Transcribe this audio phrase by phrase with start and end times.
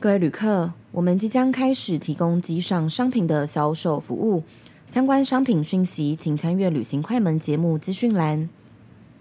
[0.00, 4.44] 各位旅客，我们即将开始提供机上商品的销售服务，
[4.86, 8.48] 相关商品讯息请参阅旅行快门节目资讯栏。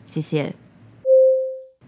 [0.06, 0.54] 谢谢。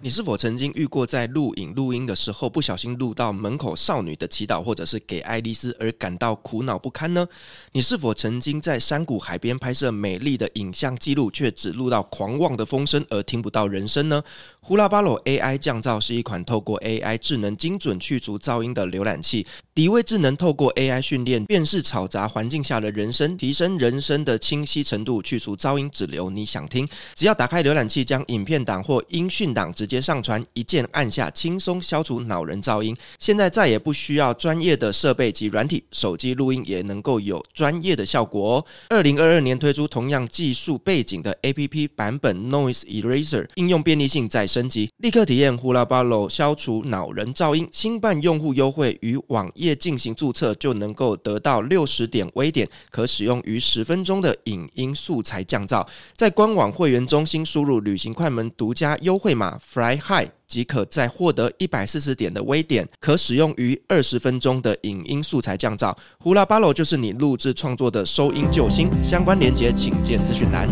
[0.01, 7.27] 你是否曾经遇过在录影录音的时候不小心录到门口少女的祈祷，或者是给爱丽丝而感到苦恼不堪呢？
[7.73, 14.23] 你是否曾经在山谷海边拍摄美丽的影像记录，却只录到狂妄的风声而听不到人声呢？
[14.61, 19.45] 呼啦巴罗 AI 降噪是一款透过 AI 智能精准去除噪音的浏览器。
[19.75, 26.87] 迪威智能透过 AI 训练，辨识嘈杂环境下的人声，提升人声的清晰程度，去除噪音，只留你想听。
[27.15, 32.95] 只要打开浏览器，将影片档或音讯档直接上传，一键按下，轻松消除恼人噪音。
[33.17, 38.65] 现在再也不需要专业的设备及软体，手机录音也能够有专业的效果哦。
[38.89, 47.67] 二零二二年推出同样技术背景的 APP 版本 Noise Eraser，应用便利性再升级，立刻体验呼啦巴罗消除恼人噪音。
[47.71, 49.75] 新办用户优惠与网页。
[49.79, 55.87] 进行注册就能够得到六十点微点，可使用于十分钟的影音素材降噪。
[56.17, 65.95] 在官网会员中心输入旅行快门独家优惠码 Fly high 即可再获得一百四十点的微点可使用于二十分钟的影音素材降噪。
[66.19, 70.67] 呼啦巴罗就是你录制创作的收音救星相关链接请见资讯栏。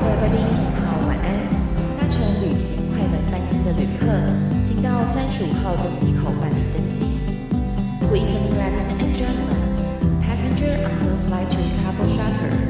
[0.00, 1.30] 各位贵宾你好晚安。
[1.96, 4.06] 搭乘旅行快门班机的旅客
[4.64, 7.04] 请到三十五号登机口办理登机。
[8.08, 9.46] Please leave letters and journal
[10.26, 12.67] passenger on the fly to table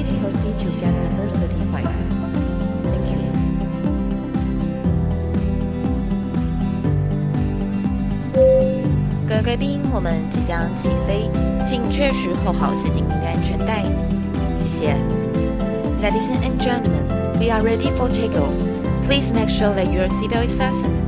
[0.00, 1.88] please proceed to gate number thirty-five.
[2.84, 3.20] Thank you.
[9.28, 11.30] 各位贵宾，我们即将起飞，
[11.66, 13.84] 请确实扣好系紧您的安全带。
[14.54, 14.96] 谢谢。
[16.02, 17.06] Ladies and gentlemen,
[17.38, 18.54] we are ready for takeoff.
[19.04, 20.99] Please make sure that your seatbelt is fastened.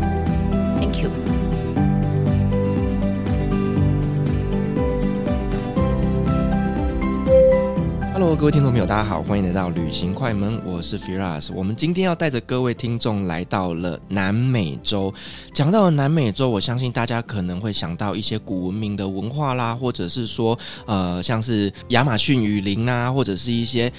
[8.36, 11.54] 各位听众朋友，大家好，欢迎来到旅行快门，我是 Firas。
[11.54, 15.14] 我们今天要带着各位听众来到了南美洲。
[15.54, 20.58] 讲到了南美洲，我相信大家可能会想到一些古文明的文化啦，或者是说，
[20.88, 23.92] 呃，像是亚马逊雨林啊，或者是一些。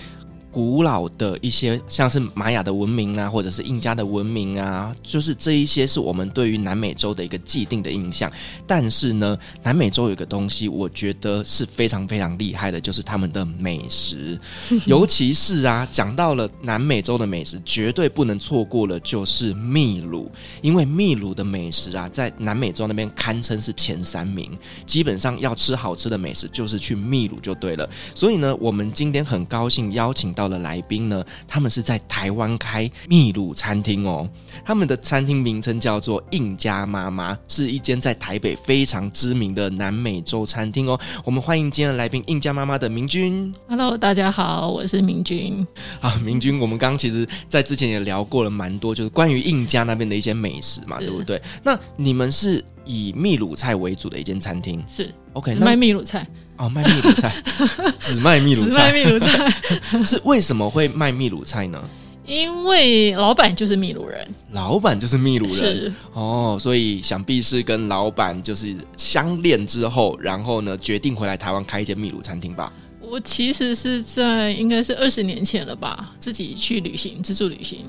[0.54, 8.30] 古老的一些像是玛雅的文明啊，或者是印加的文明啊，就是这一些是我们对于南美洲的一个既定的印象。
[8.64, 14.38] 但是呢，南美洲有一个东西，我觉得是非常非常厉害的，就是他们的美食。
[14.86, 20.30] 尤其是啊，讲到了南美洲的美食，绝对不能错过了，就是秘鲁。
[20.62, 24.56] 因为秘鲁的美食啊，在南美洲那边堪称是前三名。
[24.86, 27.90] 基本上要吃好吃的美食，就是去秘鲁就对了。
[28.14, 30.43] 所以呢，我们今天很高兴邀请到。
[30.44, 34.28] 到的来宾呢，他们是在台湾开秘鲁餐厅哦。
[34.64, 40.98] 他们的餐厅名称叫做印加妈妈，是一间在台北非常知名的南美洲餐厅哦。
[41.24, 43.52] 我们欢迎今天的来宾印加妈妈的明君。
[43.68, 45.66] Hello，大家好，我是明君。
[46.00, 51.40] 啊，明君，我们刚刚其实在之前也聊过了蛮多，就是关于印加那边的一些美食嘛，对不对？
[51.62, 55.54] 那你们是以秘鲁菜为主的一间餐厅，是 OK？
[55.54, 56.26] 卖秘鲁菜。
[56.56, 57.34] 哦，卖秘鲁菜，
[57.98, 59.50] 只卖秘鲁菜，只卖秘鲁菜，
[60.06, 61.82] 是为什么会卖秘鲁菜呢？
[62.26, 72.72] 因为老板就是秘鲁人，老板就是秘鲁人，是哦，所以想必是跟老板就是相恋之后，然后呢，决定回来台湾开一间秘鲁餐厅吧。
[73.00, 77.80] 我其实是在应该是二十年前了吧，自己去旅行，自助旅行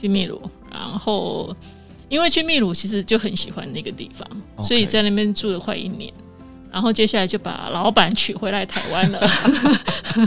[0.00, 1.54] 去秘鲁，然后
[2.08, 4.28] 因为去秘鲁其实就很喜欢那个地方.
[4.64, 6.12] 所以在那边住了快一年。
[6.72, 9.20] 然后接下来就把老板娶回来台湾了，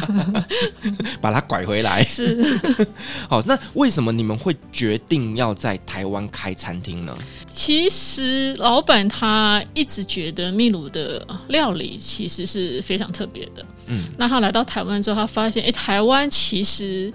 [1.21, 2.03] 把他拐回来。
[2.03, 2.59] 是，
[3.29, 7.15] 好，那为什么你们会决定要在台湾开餐厅呢？
[7.47, 13.65] 其实老板他一直觉得秘鲁的料理其实是非常特别的。
[13.87, 17.11] 嗯，那他来到台湾之后，他发现，哎，台湾其实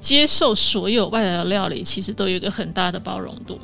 [0.00, 3.60] 接受所有外来的料理，其实都有一个很大的包容度。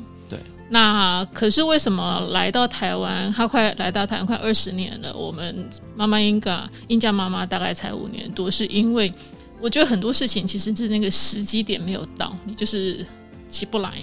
[0.69, 3.31] 那可是为什么来到台湾？
[3.31, 5.11] 他快来到台湾快二十年了。
[5.15, 9.11] 我们妈妈英加英加妈妈大概才五年多，是因为
[9.59, 13.05] 我觉得很多事情其实是那个时机点没有到，你就是
[13.49, 13.93] 起不来。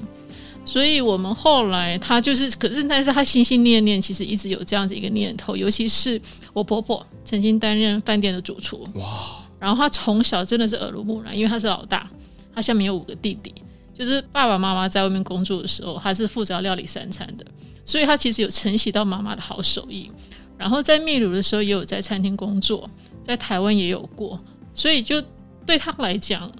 [0.64, 5.56] 所以我们后来他就是，可是但是他心心念念，其实一直有这样子一个念头。
[5.56, 6.20] 尤其是
[6.52, 9.46] 我婆婆曾经担任饭店的主厨，哇！
[9.60, 12.10] 然后他从小真的是耳濡目染，因为他是老大，
[12.52, 13.54] 他下面有五个弟弟。
[13.96, 17.46] 就是爸爸妈妈在外面工作的时候，他是负责料理三餐的，
[17.86, 20.10] 所以他其实有承袭到妈妈的好手艺。
[20.58, 22.88] 然后在秘鲁的时候也有在餐厅工作，
[23.22, 24.38] 在台湾也有过，
[24.74, 25.22] 所以就
[25.64, 26.50] 对他来讲，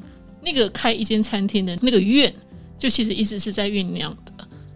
[0.42, 2.32] 那个开一间餐厅的那个愿
[2.78, 4.32] 就其实一直是在酝酿的。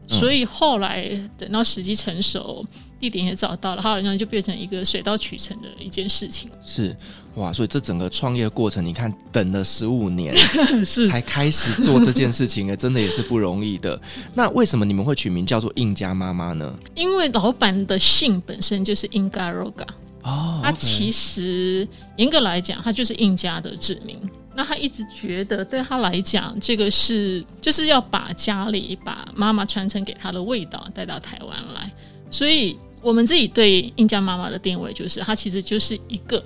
[0.07, 1.09] 所以后来
[1.39, 2.65] 等到时机成熟，
[2.99, 6.51] 地点也找到了，他好像就变成一个水到渠成的一件事情。
[6.65, 6.97] 是
[7.37, 10.37] 哇，所以这整个创业过程，你看等了十五年
[10.85, 14.01] 是才开始做这件事情， 真的也是不容易的。
[14.35, 16.75] 那为什么你们会取名叫做印加妈妈呢？
[16.95, 19.87] 因为老板的姓本身就是 Ingaroga
[20.23, 21.87] 哦，他其实
[22.17, 24.21] 严格来讲，他就是印加的子名。
[24.53, 31.91] 那他一直觉得，对他来讲，这个是就是要把家里把妈妈传承给他的味道带到台湾来。
[32.33, 36.43] 所以，我们自己对印加妈妈的定位就是，它其实就是一个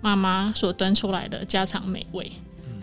[0.00, 2.30] 妈妈所端出来的家常美味。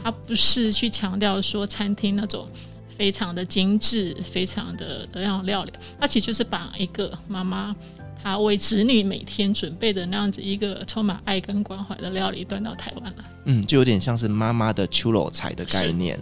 [0.03, 2.49] 它不是去强调说餐厅那种
[2.97, 7.75] 非常的精致、非常的那样料理，它其实就是把一个妈妈。
[8.23, 16.17] 他为子女每天准备的那样子一个充满爱跟关怀的料理端到台湾来，嗯，就有点像是妈妈的秋老菜的概念。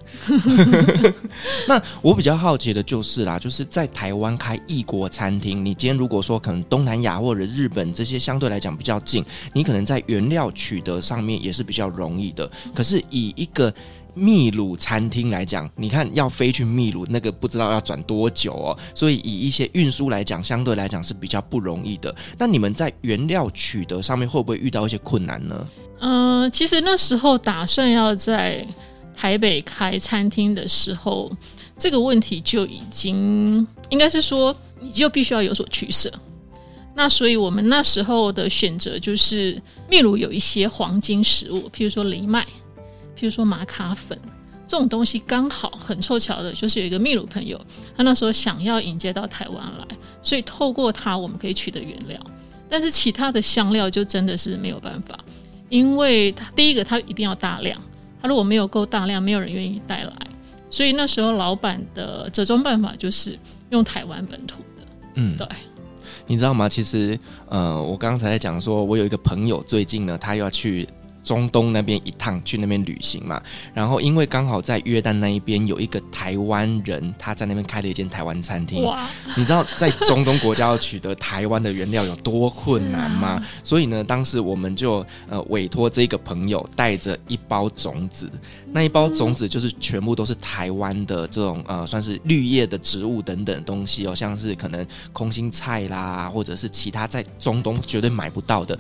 [1.68, 9.24] 那我比较好奇的就是啦，就是在台湾开异国餐厅，你今天如果说可能东南亚或者日本这些相对来讲比较近，
[9.54, 12.50] 你可能在原料取得上面也是比较容易的。
[12.74, 13.72] 可是以一个
[14.14, 18.78] 秘鲁餐厅来讲，你看要飞去秘鲁，那个不知道要转多久哦。
[18.94, 22.14] 所以以一些运输来讲，相对来讲是比较不容易的。
[22.38, 25.68] 那你们在原料取得上面会不会遇到一些困难呢？
[26.00, 28.66] 嗯、其实那时候打算要在
[29.16, 31.32] 台北开餐厅的时候，
[31.78, 36.12] 这个问题就已经应该是说，你就必须要有所取舍。
[36.94, 42.46] 那所以我们那时候的选择就是，秘鲁有一些黄金食物，譬如说藜麦。
[43.22, 44.18] 比如说马卡粉
[44.66, 47.60] 这种东西，刚好很凑巧的，就是有一个秘鲁朋友，
[47.96, 52.20] 他那时候想要引接到台湾来，所以透过他我们可以取得原料。
[52.68, 55.20] 但是其他的香料就真的是没有办法，
[55.70, 57.80] 因为他第一个他一定要大量，
[58.20, 60.14] 他如果没有够大量，没有人愿意带来。
[60.72, 63.38] 所以那时候老板的折中办法就是
[63.70, 64.88] 用台湾本土的。
[65.14, 65.48] 嗯，对，
[66.26, 66.68] 你知道吗？
[66.68, 67.20] 其实，
[67.50, 70.90] 呃，我刚才在讲说，我有一个朋友最近呢，他要去。
[71.24, 73.42] 中东那边一趟去那边旅行嘛，
[73.74, 78.84] 然后因为刚好在约旦那一边有一个台湾人，他在那边开了一间台湾餐厅。
[78.84, 79.08] 哇！
[79.36, 83.28] 你知道在中东国家要取得台湾的原料有多困难吗？
[83.30, 88.30] 啊、所以呢，当时我们就呃委托这个朋友带着一包种子，
[88.72, 98.78] 那一包种子就是全部都是台湾的这种呃算是绿叶的植物等等东西哦，像是可能空心菜啦，或者是其他在中东绝对买不到的。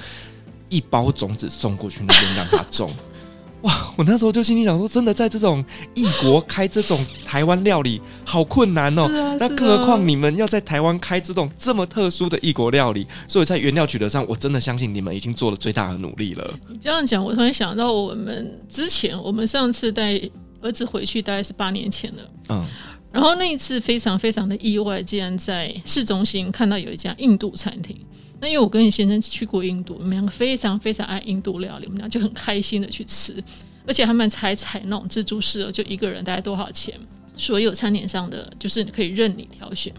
[0.71, 2.91] 一包种子送过去那边让他种，
[3.61, 3.93] 哇！
[3.95, 5.63] 我那时候就心里想说，真的在这种
[5.93, 9.07] 异国开这种台湾料理好困难哦。
[9.39, 16.59] 那更何况你们要在台湾开这种这么特殊的异国料理，所以在原料取得上，我真的相信你们已经做了最大的努力了。
[16.69, 20.19] 你这样讲，我突然想到，我们之前我们上次带
[20.61, 22.23] 儿子回去，大概是八年前了。
[22.49, 22.65] 嗯，
[23.11, 27.95] 然后那一次非常非常的意外，竟然在市中心看到有一家印度餐厅。
[28.41, 33.41] 那因为我跟你先生去过印度，我们两个非常非常爱印度料理，我们俩就很开心的去吃，
[33.85, 36.99] 而且他们才采那种自助式，就一个人大概多少钱？
[37.37, 39.93] 所有餐点上的就是可以任你挑选。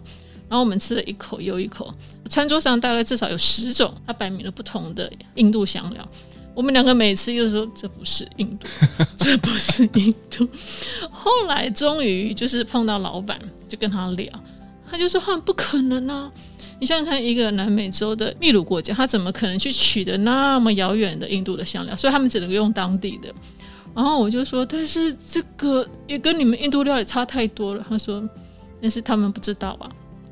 [0.48, 1.94] 然后我们吃了一口又一口，
[2.28, 6.06] 餐桌上大概至少有十种，它摆明了不同的印度香料。
[6.54, 8.66] 我们两个每次又说这不是印度，
[9.16, 10.46] 这不是印度。
[11.10, 14.28] 后来终于就是碰到老板，就跟他聊，
[14.90, 16.30] 他就说：“很不可能啊。”
[16.82, 21.94] 你想想看，一个南美洲的秘鲁国家，他怎么可能去取得那么遥远的印度的香料？
[21.94, 23.32] 所以他们只能用当地的。
[23.94, 27.86] 然后我就说，但是这个也跟你们印度料理差太多了。
[27.88, 28.28] 他说，
[28.80, 29.86] 但是他们不知道啊。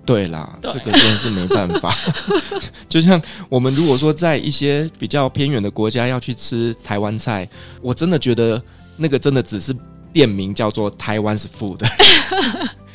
[0.04, 1.94] 对啦，对这个真的是没办法。
[2.90, 7.48] 就像我们如果说在一些比较偏远的国家要去吃台湾菜，
[7.80, 8.60] 我真的觉得
[8.96, 9.72] 那个真的只是
[10.12, 11.78] 店名叫做台湾是 food。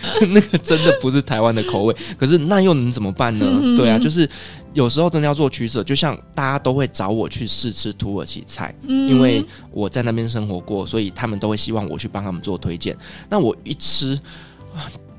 [0.29, 3.45] 那个真的不是台湾的口味，可是那又能怎么办呢？
[3.50, 4.29] 嗯、对啊，就是
[4.74, 5.83] 有时候真的要做取舍。
[5.83, 12.95] 就像大家都会找我去试吃土耳其菜，嗯、因为我在那边生活过，所以他们都会希望我去帮他们做推荐。
[13.29, 14.19] 那我一吃。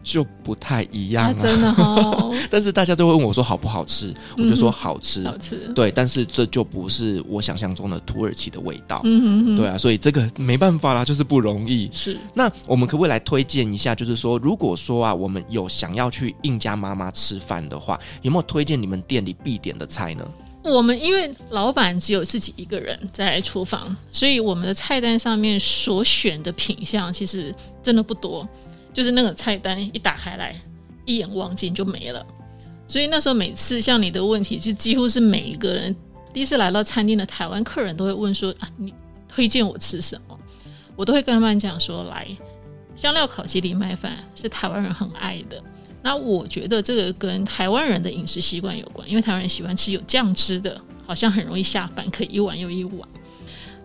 [0.06, 2.32] 就不太一样啊，真的哦。
[2.48, 5.56] 但是大家都会问我说好不好吃，我就说好吃，好吃。
[5.74, 9.00] 对，但是这就不是我想象中的土耳其的味道。
[9.02, 11.90] 嗯哼哼，对啊，所以这个没办法啦，就是不容易。
[11.92, 12.16] 是。
[12.32, 13.96] 那我们可不可以来推荐一下？
[13.96, 20.24] 就是说，如果说啊，我们有想要去印家妈妈吃饭的话，有没有推荐你们店里必点的菜呢？
[20.62, 28.48] 我们因为老板只有自己一个人在厨房，所以我们的菜单上面所选的品相其实真的不多。
[28.96, 30.56] 就是那个菜单一打开来，
[31.04, 32.26] 一眼望尽就没了。
[32.88, 35.94] 所以那时候每次像你的问题，就几乎是每一个人
[36.32, 38.94] 第一次来到餐厅的台湾客人都会问说：“啊，你
[39.28, 40.40] 推荐我吃什么？”
[40.96, 42.26] 我都会跟他们讲说：“来，
[42.96, 45.62] 香料烤鸡藜麦饭是台湾人很爱的。
[46.02, 53.06] 那我觉得这个跟台湾人的饮食习惯有关，因为台湾人喜欢吃有酱汁的，好像很容易下饭，可以一碗又一碗。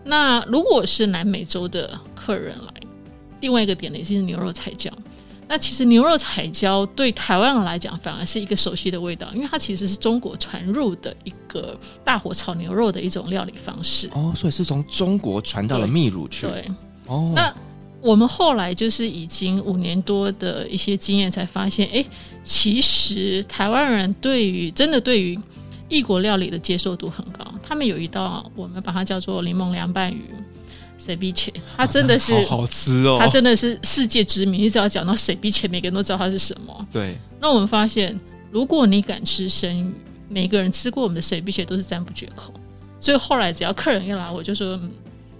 [0.04, 2.71] 那如果是南美洲的客人了，
[3.42, 4.90] 另外一个点呢，就是牛肉彩椒。
[5.48, 14.08] 那其实牛肉彩椒对台湾人来讲反而是一个熟悉的味道，因为它其实是中国传入的一个大火炒牛肉的一种料理方式。
[14.14, 16.46] 哦，所以是从中国传到了秘鲁去。
[16.46, 16.66] 对，
[17.06, 17.54] 哦，那
[18.00, 22.02] 我们后来就是已经五年多的一些经验，才发现，哎，
[22.42, 25.38] 其实台湾人对于真的对于
[25.90, 27.44] 异国料理的接受度很高。
[27.62, 30.24] 他们有一道，我们把它叫做柠檬凉拌鱼。
[31.06, 34.62] ceviche，它真的是好好吃哦，它真的是世界知名。
[34.62, 36.86] 你只要讲到 ceviche，每个人都知道它是什么。
[36.92, 37.16] 对。
[37.40, 38.18] 那我们发现，
[38.50, 39.92] 如果你敢吃生鱼，
[40.28, 42.52] 每个人吃过我们的 ceviche 都是赞不绝口。
[43.00, 44.90] 所以后来只要客人一来，我就说，嗯，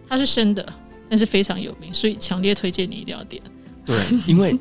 [0.09, 0.67] 它是生的，
[1.09, 3.41] 但是非常有名，所以强烈推荐你一定要点。
[3.87, 4.59] 对，因为。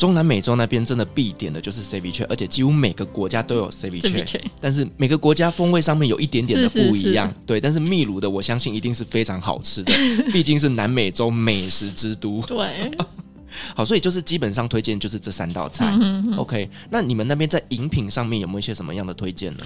[0.00, 7.28] 中南美洲那边真的必点的就是 ceviche，而且几乎每个国家都有 ceviche，但是每个国家风味上面有一点点的不一样。
[7.28, 9.92] 是是是对，但是秘鲁的我相信一定是非常好吃的，
[10.32, 12.40] 毕竟是南美洲美食之都。
[12.46, 12.90] 对，
[13.76, 15.84] 好，所以就是基本上推荐就是这三道菜。
[15.90, 19.64] 嗯、哼哼 OK，那你们那边在饮品上面有没有一些什么样的推荐呢？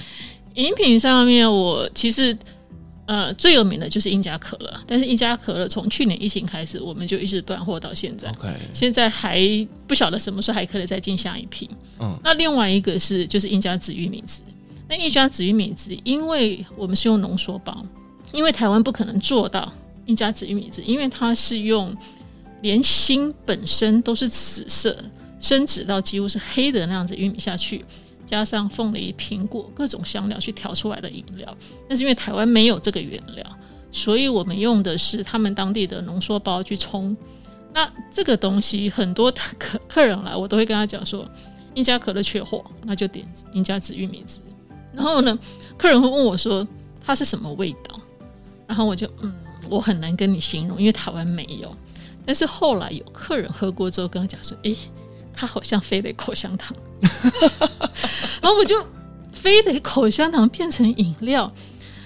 [0.55, 2.37] 饮品上面，我其实。
[3.07, 8.35] 呃，最有名的就是英加可乐，但是英加可乐从去年疫情开始，我们就一直断货到现在。
[8.73, 9.39] 现在还
[9.87, 11.69] 不晓得什么时候还可以再进下一批。
[12.01, 14.41] 嗯，那另外一个是就是英加紫玉米汁。
[14.89, 17.85] 那英加紫玉米汁，因为我们是用浓缩包，
[18.33, 19.71] 因为台湾不可能做到
[20.07, 21.95] 英加紫玉米汁，因为它是用
[22.63, 24.97] 连芯本身都是紫色，
[25.41, 27.85] 深紫到几乎是黑的那样子玉米下去。
[28.35, 31.57] 加上凤梨、苹果各种香料去调出来的饮料，
[31.89, 33.47] 但是因为台湾没有这个原料，
[33.93, 37.17] 所以我们用的是他们当地的浓缩包去冲。
[37.73, 41.25] 那这个东西很多客客人来，我都会跟他讲说，
[41.75, 44.41] 英加可乐缺货，那就点英加紫玉米汁。
[44.93, 45.39] 然后呢，
[45.79, 46.67] 客人会问我说
[47.07, 48.01] 它是什么味道，
[48.67, 49.33] 然后我就嗯，
[49.71, 51.73] 我很难跟你形容，因为台湾没有。
[52.27, 54.77] 但是后来有客人喝过之后跟他讲说，诶。
[55.37, 56.77] 它好像飞雷口香糖，
[58.45, 58.77] 然后我就
[59.33, 61.51] 飞雷口香糖变成饮料，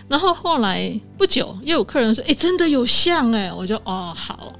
[0.06, 4.52] 然后后来不久又有客人说：“哎，真的有像哎！”我就哦好，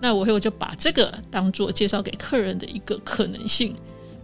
[0.00, 3.76] 那我我就把这个当做介绍给客人的一个可能性，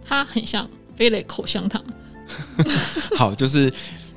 [0.03, 1.83] 它很像飞雷口香糖。
[3.15, 3.71] 好，就是。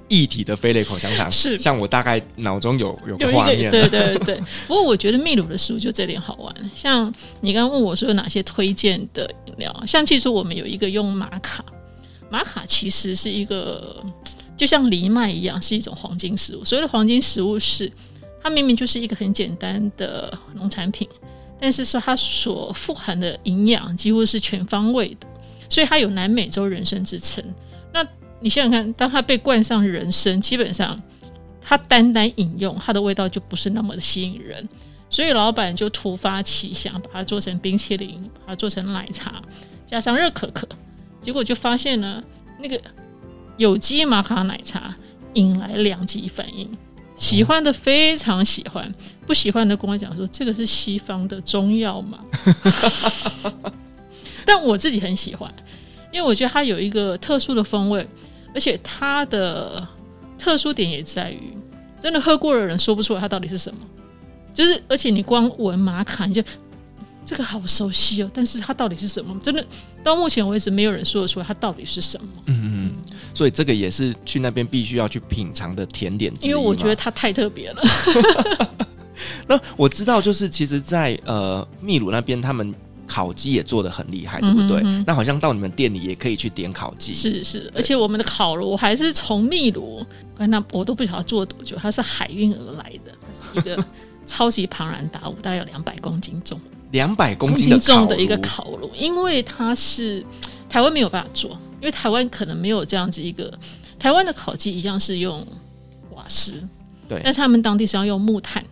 [0.08, 4.40] 液体的飞雷口香糖 是，像我大概脑中有有个画面，对 对对。
[4.68, 6.54] 不过我觉得秘鲁的食物就这点好玩。
[6.76, 11.64] 像你刚刚问我说有哪些推荐的饮料，像其实我们有一个用玛卡，
[12.30, 14.04] 玛卡其实是一个
[14.56, 16.64] 就像藜麦一样，是一种黄金食物。
[16.64, 17.90] 所谓的黄金食物是
[18.42, 21.09] 它明明就是一个很简单的农产品，
[21.61, 25.26] 但是说它所富含的营养几乎是全方位的，
[25.68, 27.45] 所以它有南美洲人参之称。
[27.92, 28.06] 那
[28.40, 31.00] 你想想看，当它被冠上人参，基本上
[31.61, 34.68] 它单单饮用，它的味道就不是那么的吸引人。
[35.09, 39.40] 所以老板就突发奇想，把它做成冰淇淋，把它做成奶茶，
[39.87, 40.68] 加上热可可，
[41.26, 42.23] 结果就发现呢，
[42.61, 42.80] 那个
[43.56, 44.95] 有机玛卡奶茶
[45.35, 46.71] 引来两极反应，
[47.16, 48.95] 喜欢的非常喜欢，
[49.26, 52.21] 不喜欢的跟我讲说这个是西方的中药嘛。
[54.47, 55.52] 但我自己很喜欢。
[56.12, 58.09] 因为我觉得它有一个特殊的风味，
[58.54, 59.85] 而且它的
[60.38, 61.52] 特殊点也在于，
[62.00, 63.80] 真的喝过的人说不出来它到底是什么。
[64.54, 66.40] 就是，而且你光闻玛卡，你就
[67.25, 69.37] 这个好熟悉哦，但是它到底是什么？
[69.42, 69.66] 真的
[70.06, 72.28] 到目前为止没有人说得出来它到底是什么。
[72.46, 72.94] 嗯嗯，
[73.34, 76.32] 所以这个也是去那边必须要去品尝的甜点。
[76.40, 77.82] 因为我觉得它太特别了。
[79.48, 82.72] 那我知道，就是其实在，在呃秘鲁那边他们。
[83.08, 84.82] 烤鸡也做的很厉害，对不对？
[85.06, 87.14] 那好像到你们店里也可以去点烤鸡。
[87.14, 90.04] 是是，而且我们的烤炉还是从秘鲁，
[90.36, 93.84] 那我都不晓得做多久，它是海运而来的，它是一个
[94.26, 96.60] 超级庞然大物，大概有两百公斤重，
[96.96, 100.24] 两百公斤重的一个烤炉，因为它是
[100.66, 103.52] 台湾没有办法做，因为台湾可能没有这样子一个
[103.98, 105.46] 台湾的烤鸡一样是用
[106.12, 106.54] 瓦斯，
[107.06, 108.64] 对，但是他们当地是要用木炭。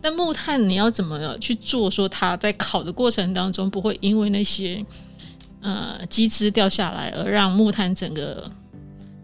[0.00, 1.90] 但木炭你要怎么去做？
[1.90, 4.84] 说它在烤的过程当中不会因为那些
[5.60, 8.48] 呃鸡汁掉下来而让木炭整个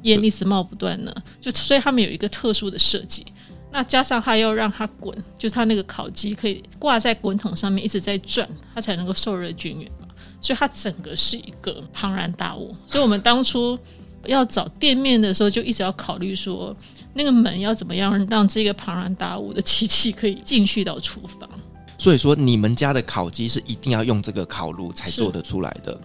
[0.03, 1.15] 烟一直冒不断呢？
[1.41, 3.25] 就所以他们有一个特殊的设计。
[3.73, 10.07] 那加上它要让它滚，就是它那个烤鸡可以挂在滚筒上面一直在转，它才能够受热均匀嘛。
[10.41, 12.75] 所以它整个是一个庞然大物。
[12.87, 13.79] 所以我们当初
[14.27, 16.77] 要找店面的时候，就一直要考虑说。
[17.15, 21.47] 那个门要怎么样让这个庞然大物的机器可以进去到厨房？
[21.99, 26.01] 所以说你们家的烤鸡是一定要用这个烤炉才做得出来的。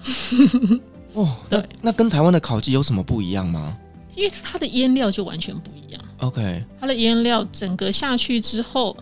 [1.14, 3.78] 哦，对，那跟台湾的烤鸡有什么不一样吗？
[4.18, 6.04] 因为它的腌料就完全不一样。
[6.18, 8.98] OK，它的腌料整个下去之后，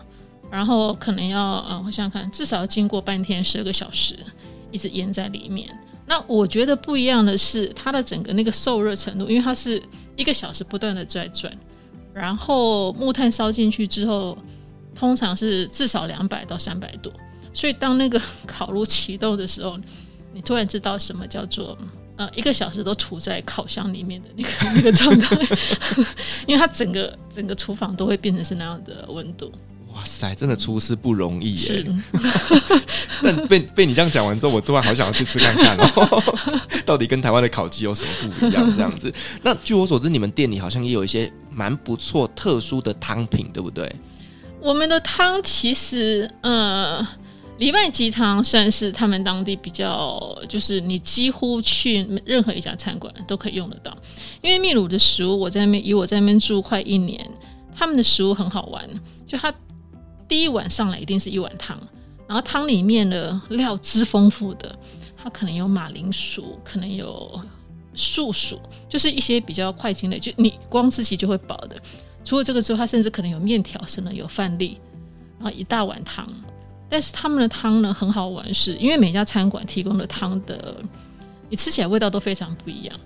[0.50, 4.14] 然后可能要嗯，我想想看，至少要经过半天十二个小时，
[4.70, 5.66] 一直腌在里面。
[6.04, 9.82] 那我觉得不一样的是，它的整个那个受热程度，因为它是
[10.16, 11.50] 一个小时不断的在转，
[12.12, 14.36] 然后木炭烧进去之后，
[14.94, 17.10] 通常是至少两百到三百度，
[17.54, 19.78] 所以当那个 烤炉启动的时候，
[20.34, 21.76] 你突然知道什么叫做
[22.16, 25.36] 呃一个小时都处在烤箱里面的那个 那个状态，
[26.46, 29.52] 因为它整个整个厨房都会变成是那样的温度。
[29.94, 31.86] 哇塞，真的厨师不容易耶！
[33.22, 36.22] 但被被你这样讲完之后，我突然好想要去吃看看哦，
[36.84, 38.70] 到底跟台湾的烤鸡有什么不一样？
[38.76, 39.10] 这样子。
[39.42, 43.90] 那据我所知，你们店里好像也有一些蛮不错、特殊的汤品，对不对？
[44.60, 47.06] 我们的汤其实，呃，
[47.58, 53.96] 藜麦鸡汤算是他们当地比较，就是你几乎去任何一家餐馆都可以用得到。
[54.42, 57.24] 因为秘鲁的食物，我在那边，以我在那边住快一年，
[57.74, 58.88] 他们的食物很好玩，
[59.26, 59.52] 就它。
[60.28, 61.78] 第一碗上来一定是一碗汤，
[62.26, 64.76] 然后汤里面的料汁丰富的，
[65.16, 67.40] 它可能有马铃薯，可能有
[67.94, 71.80] 树薯，就是一些比较快进的，就你光吃起就会饱的。
[72.24, 74.80] 除了这个之外，它甚至可能有面条，甚至有饭粒，
[75.38, 76.28] 然后一大碗汤。
[76.88, 80.76] 但是他们的汤呢，很好玩是，因为每家餐馆提供的汤的，
[81.48, 82.96] 你吃起来味道都非常不一样。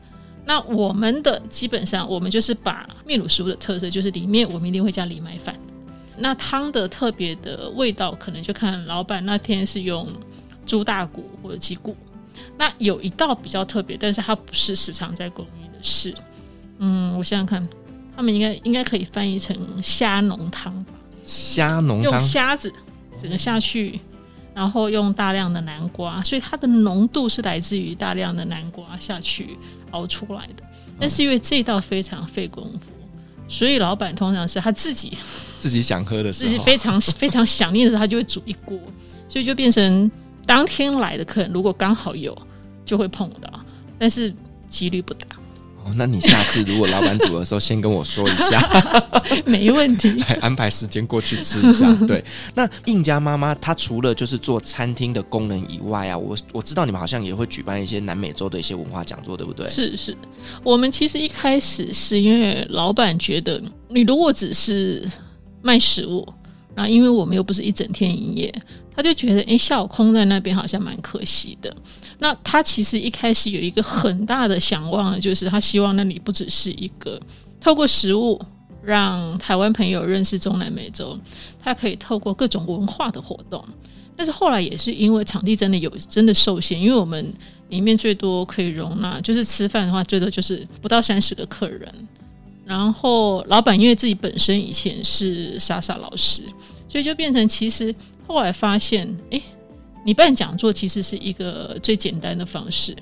[0.44, 5.54] 那我们的基本上，我们就是把秘鲁食物的特色，就是里面我们一定会加藜麦饭。
[6.16, 10.08] 那汤的特别的味道，可能就看老板那天是用
[10.66, 11.96] 猪大骨或者鸡骨。
[12.58, 16.14] 那有一道比较特别，但是它不是时常在供应的是，
[16.78, 17.66] 嗯，我想想看，
[18.14, 20.92] 他们应该应该可以翻译成虾浓汤吧？
[21.22, 22.72] 虾浓汤，用虾子
[23.20, 24.00] 整个下去，
[24.54, 29.58] 然后用大量的南瓜，所以它的浓度是来自于大量的南瓜下去
[29.90, 30.64] 熬出来的。
[30.98, 32.80] 但是因为这道非常费功夫，
[33.48, 35.16] 所以老板通常是他自己。
[35.61, 38.78] 自己想喝的时候，自己非常非常想念的时候，他就会煮一锅，
[39.28, 40.11] 所以就变成
[40.46, 42.37] 当天来的客人，如果刚好有，
[42.85, 43.61] 就会碰到，
[43.98, 44.35] 但是
[44.68, 45.26] 几率不大。
[45.90, 48.61] 哦，那你下次如果老板煮的时候，先跟我说一下，
[49.44, 51.92] 没问题， 来安排时间过去吃一下。
[52.07, 52.24] 对，
[52.55, 59.66] 那印家妈妈她除了就是做餐厅的功能以外啊，我我知道你们好像也会举办一些南美洲的一些文化讲座，对不对？
[59.66, 60.16] 是是，
[60.62, 65.09] 我们其实一开始是因为老板觉得，你如果只是
[65.62, 66.26] 卖食物，
[66.74, 68.53] 然后因为我们又不是一整天营业，
[68.94, 71.74] 他就觉得哎，下午空在那边好像蛮可惜的。
[72.20, 77.18] 那他其实一开始有一个很大的想望，就是他希望那里不只是一个
[77.61, 78.40] 透过食物
[78.85, 81.18] 让台湾朋友认识中南美洲，
[81.62, 83.64] 他可以透过各种文化的活动。
[84.16, 87.33] 但是后来也是因为场地真的有真的受限，因为我们
[87.70, 91.90] 里面最多可以容纳，就是吃饭的话，最多就是不到三十个客人。
[92.66, 96.42] 然后老板因为自己本身以前是莎莎老师，
[96.87, 97.94] 所以就变成其实
[98.26, 99.40] 后来发现，哎，
[100.04, 102.96] 你办讲座其实是一个最简单的方式。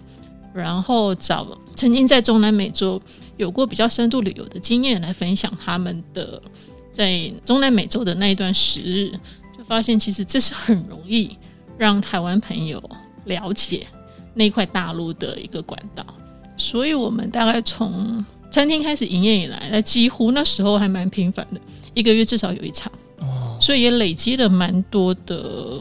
[0.54, 3.00] 然后找曾经在中南美洲
[3.37, 6.42] 有过比较深度旅游的经验来分享他们的
[6.90, 9.11] 在中南美洲的那一段时日，
[9.56, 11.37] 就发现其实这是很容易
[11.76, 12.82] 让台湾朋友
[13.26, 13.87] 了解
[14.34, 16.04] 那块大陆的一个管道。
[16.56, 21.61] 所以我们大概从餐厅开始营业以来，那几乎那时候还蛮频繁的，
[21.94, 25.80] 一个月至少有一场，哦，所以也累积了蛮多的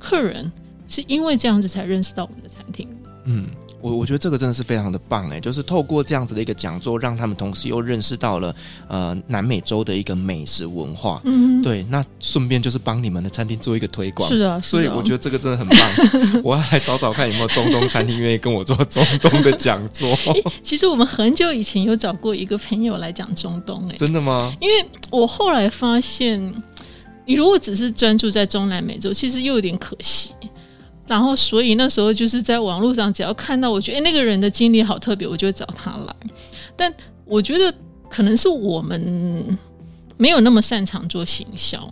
[0.00, 0.50] 客人，
[0.88, 2.88] 是因为这样子才认识到我们的餐厅。
[3.26, 3.46] 嗯。
[3.82, 8.54] 我我觉得这个真的是非常的棒哎，就是透过这样子的一个讲座，让他们同时又认识到了
[8.88, 11.18] 呃南美洲的一个美食文化。
[11.24, 14.28] 嗯，对，那顺便就是帮你们的餐厅做一个推广。
[14.28, 16.42] 是啊，所以我觉得这个真的很棒。
[16.44, 20.14] 我要来找找看有没有中东餐厅愿意跟我做中东的讲座。
[20.62, 24.54] 其实我们很久以前有找过一个朋友来讲中东哎，真的吗？
[24.60, 26.38] 因为我后来发现，
[27.30, 30.32] 你如果只是专注在中南美洲，其实又有点可惜。
[31.06, 36.16] 然后，所以那时候就是在网络上，只要看到我觉得那个人的经历好特别，我就会找他来。
[36.76, 36.92] 但
[37.24, 37.72] 我觉得
[38.08, 39.56] 可能是我们
[40.16, 41.88] 没有那么擅长做行销。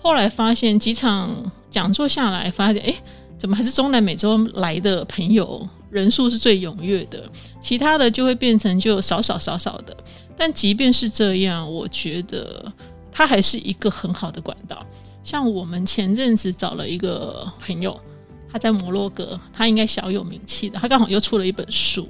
[0.00, 1.30] 后来发现几场
[1.70, 2.94] 讲座下来，发现哎，
[3.36, 9.94] 怎么还是中南美洲来的朋友人数是最踊跃的，其他的就会变成就少少少少的。
[10.38, 12.72] 但即便是这样，我觉得
[13.20, 14.86] 他还是一个很好的管道。
[15.22, 18.00] 像我们前阵子找了一个朋友。
[18.52, 20.76] 他在摩洛哥，他应该小有名气的。
[20.76, 22.04] 他刚好又出了一本书，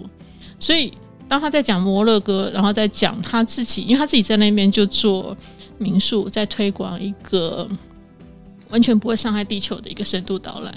[0.58, 0.90] 所以
[1.28, 5.36] 当他在讲摩洛哥，然后在讲他自己，因为他自己在那边就做
[5.76, 7.68] 民宿，在推广一个
[8.70, 10.74] 完全不会伤害地球的一个深度导览。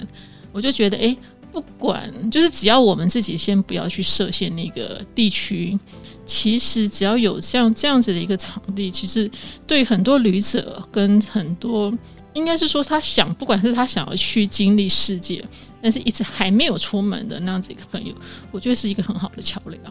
[0.51, 1.15] 我就觉得，哎，
[1.53, 5.79] 不管就是只要我们自己先不要去设限那个地区，
[6.25, 9.29] 其实只要有像这样子的一个场地，其实
[9.67, 11.93] 对很多旅者跟很多，
[12.33, 15.43] 应该是说他想，不管是他想要去经历世界，
[15.81, 18.13] 但是一直还没有出门的那样子一个朋友，
[18.51, 19.81] 我觉得是一个很好的桥梁。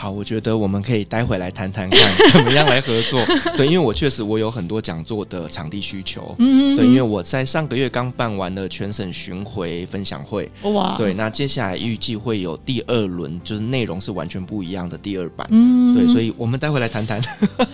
[0.00, 2.00] 好，我觉得我们可以待会来谈谈看
[2.32, 3.22] 怎么样来合作。
[3.54, 6.34] 对，因为我确实我有很多讲座的场地需求。
[6.38, 10.50] 嗯，对，因为我在上个月刚办完了全省巡回分享会。
[10.62, 15.46] 哇，对，那接下来预计会有第二轮，就是内容是完全不一样的第二版。
[15.50, 17.20] 嗯，对，所以我们待会来谈谈。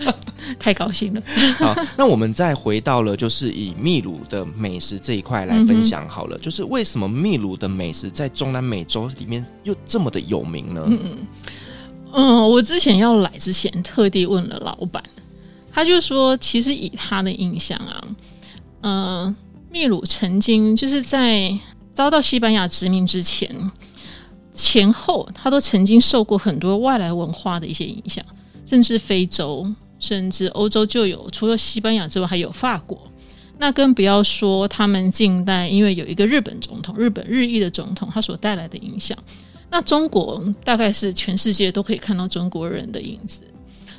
[0.59, 1.21] 太高兴了。
[1.59, 10.83] 好，那我们再回到了就是以秘鲁的美食这一块来分享好了，嗯、就是为什么秘鲁的美食在中南美洲里面又这么的有名呢？
[10.87, 11.17] 嗯嗯。
[12.19, 15.03] 嗯，我之前要来之前特地问了老板，
[15.71, 18.03] 他就说，其实以他的印象啊，
[18.81, 19.35] 嗯，
[19.69, 21.55] 秘鲁曾经就是在
[21.93, 23.71] 遭到西班牙殖民之前
[24.51, 28.25] 前后，他都曾经受过很多外来文化的一些影响，
[28.65, 32.99] 甚至非洲，甚至欧洲就有，除了西班牙之外，还有法国。
[33.59, 39.15] 那更不要说他们近代，因为有一个日本总统，日本日裔的总统，他所带来的影响。
[39.69, 43.41] 那中国大概是全世界都可以看到中国人的影子。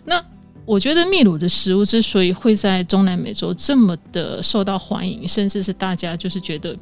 [0.05, 0.25] 那
[0.65, 6.77] 我觉得秘鲁的食物之所以会在中南美洲这么的受到欢迎，甚至是大家就是觉得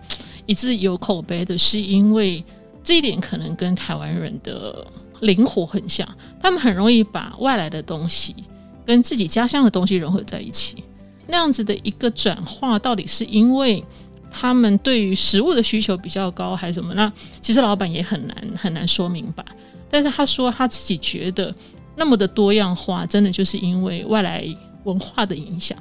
[0.47, 2.45] 一致有口碑的，是因为
[2.85, 4.87] 这一点可能跟台湾人的
[5.21, 6.09] 灵活很像，
[6.41, 8.35] 他们很容易把外来的东西
[8.85, 10.83] 跟自己家乡的东西融合在一起。
[11.27, 13.85] 那样子的一个转化，到底是因为？
[14.39, 16.93] 他们对于食物的需求比较高，还是什么？
[16.93, 19.45] 那其实老板也很难很难说明白。
[19.91, 21.55] 但是他说他自己觉得
[21.97, 24.45] 那么的多样化，真的就是因为外来
[24.85, 25.79] 文化的影响。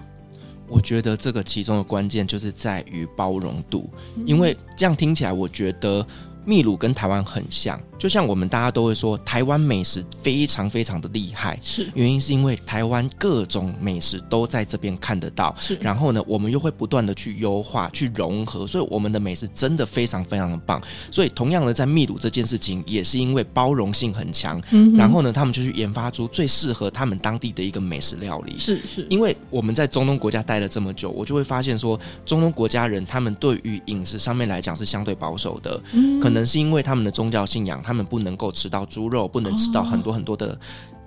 [0.67, 3.89] 我觉得这个其中的关键就是在于包容度，
[4.25, 6.05] 因为这样听起来，我觉得
[6.45, 7.79] 秘鲁跟台湾很像。
[7.97, 11.87] 就像我们大家都会说，台湾美食非常非常的厉害，是。
[11.95, 15.75] 原因是因为台湾各种美食都在这边看得到，是。
[15.81, 20.81] 然后呢，我们又会不断的去优化、去融合，所以我们的美食真的非常非常的棒。
[21.09, 28.59] 所以同样的，在秘鲁这件事情也是因为包容性很强，嗯，然后呢，他们就去研发出最适合他们当地的一个美食料理。
[28.59, 37.81] 是是，因为我们在中东国家待了这么久，我就会发现说，中东国家人他们对于饮食上面来讲是相对保守的，嗯，可能是因为他们的宗教信仰。
[37.85, 40.57] 他们不能够吃到猪肉，不能吃到很多很多的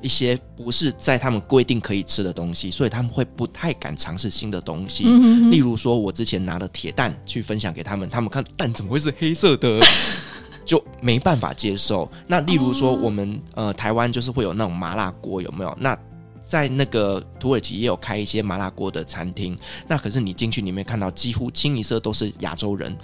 [0.01, 5.05] 一些不是在他们规定可以吃的东西，所以他们会不太敢尝试新的东西。
[5.51, 9.81] 例如说，我之前拿了铁蛋去分享给他们，他们看蛋怎么会是黑色的，
[10.65, 12.09] 就没办法接受。
[12.29, 15.77] 那例如说，我们呃台湾就是会有那种麻辣锅，有没有？
[15.81, 15.99] 那
[16.45, 22.97] 在那个土耳其也有开一些麻辣锅的餐厅，那可是你进去里面看到几乎清一色都是亚洲人。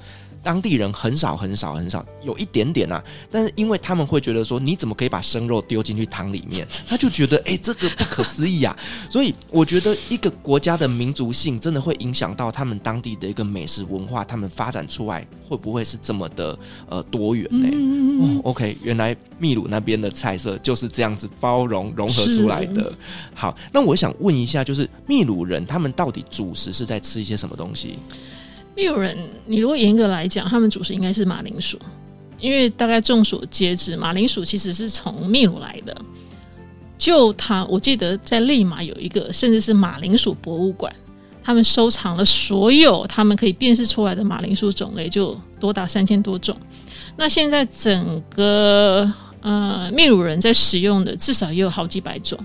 [0.44, 6.68] 当地人很少很少很少，有一点点啊，但是因为他们会觉得说，你怎么可以把生肉丢进去汤里面？
[6.86, 8.76] 他就觉得，哎、欸，这个不可思议啊！
[9.08, 16.56] 所以我觉得一个国家的民族性真的会影响到他们当地的一个美食文化，他们发展出来会不会是这么的
[16.88, 17.68] 呃多元呢？
[18.20, 22.92] 哦，OK，原来秘鲁那边的菜色就是这样子包容融合出来的。
[23.34, 27.98] 好，那我想问一下，就是秘鲁人他们到底主食是在吃一些什么东西？
[28.74, 31.78] 秘鲁人，你如果严格来讲，他们主食应该是马铃薯，
[32.40, 35.96] 因为大概众所皆知，马铃薯其实是从秘鲁来的。
[36.98, 40.92] 就他，我记得在利马有一个，甚至是马铃薯博物馆，
[41.42, 46.56] 他们收藏了所有他们可以辨识出来的马铃薯种类，就多达三千多种。
[47.16, 52.38] 那现在整个呃秘鲁人在使用的至少也有好几百种。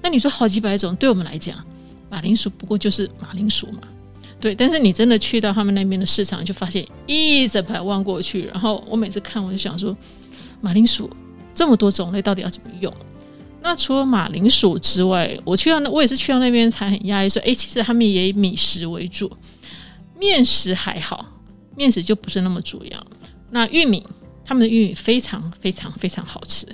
[0.00, 1.56] 那你说好几百种，对我们来讲，
[2.10, 3.80] 马铃薯不过就是马铃薯嘛。
[4.42, 9.96] 对，但是你真的去到他们那边的市场，就发现一整排望过去，然后我每次看，我就想说，
[10.60, 11.08] 马铃薯
[11.54, 12.92] 这么多种类，到底要怎么用？
[13.60, 19.30] 那除了马铃薯之外，我去到那，我也是去到那边才很讶异，说，哎，其实他们也以米食为主，
[20.18, 21.24] 面食还好，
[21.76, 23.06] 面食就不是那么主要。
[23.50, 24.02] 那玉米，
[24.44, 26.66] 他们的玉米非常非常非常好吃。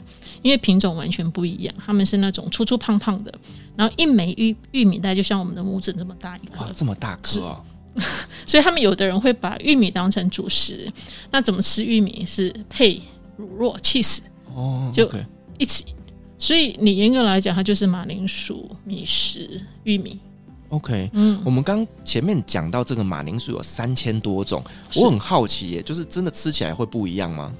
[0.42, 3.32] 因为品种完全不一样，他们是那种粗粗胖胖的，
[3.76, 7.60] 然后一枚玉玉米大概就像我们的拇指这么大一颗，这么大颗哦。
[8.46, 10.88] 所以他们有的人会把玉米当成主食，
[11.32, 13.00] 那怎么吃玉米是配
[13.36, 14.22] 乳酪、起司
[14.54, 15.10] 哦，就
[15.58, 15.84] 一起。
[16.38, 20.20] 所以你严格来讲，它就是马铃薯、米食、玉米。
[20.68, 24.62] OK，嗯，我们刚前面讲到这个马铃薯有三千多种，
[24.94, 27.52] 我很好奇耶，就是真的吃起来会不一样吗？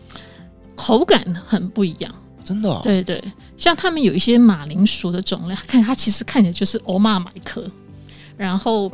[0.77, 2.15] 口感很不一样。
[2.49, 3.23] 真的、哦，对对，
[3.59, 7.63] 像他们有一些马铃薯的种类，看它其实看起来就是欧玛买克，
[8.39, 8.91] 然后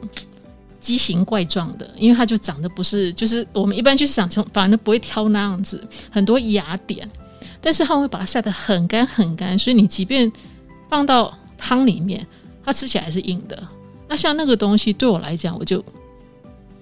[0.81, 7.09] 畸形怪状的，因为它就长得不是，就是我们一般去市场中反正不会挑那样子，很多芽点，
[7.61, 10.31] 但是他们会把它晒得很干很干，所以你即便
[10.91, 12.27] 放到汤里面，
[12.65, 13.63] 它吃起来是硬的。
[14.09, 15.81] 那像那个东西对我来讲，我就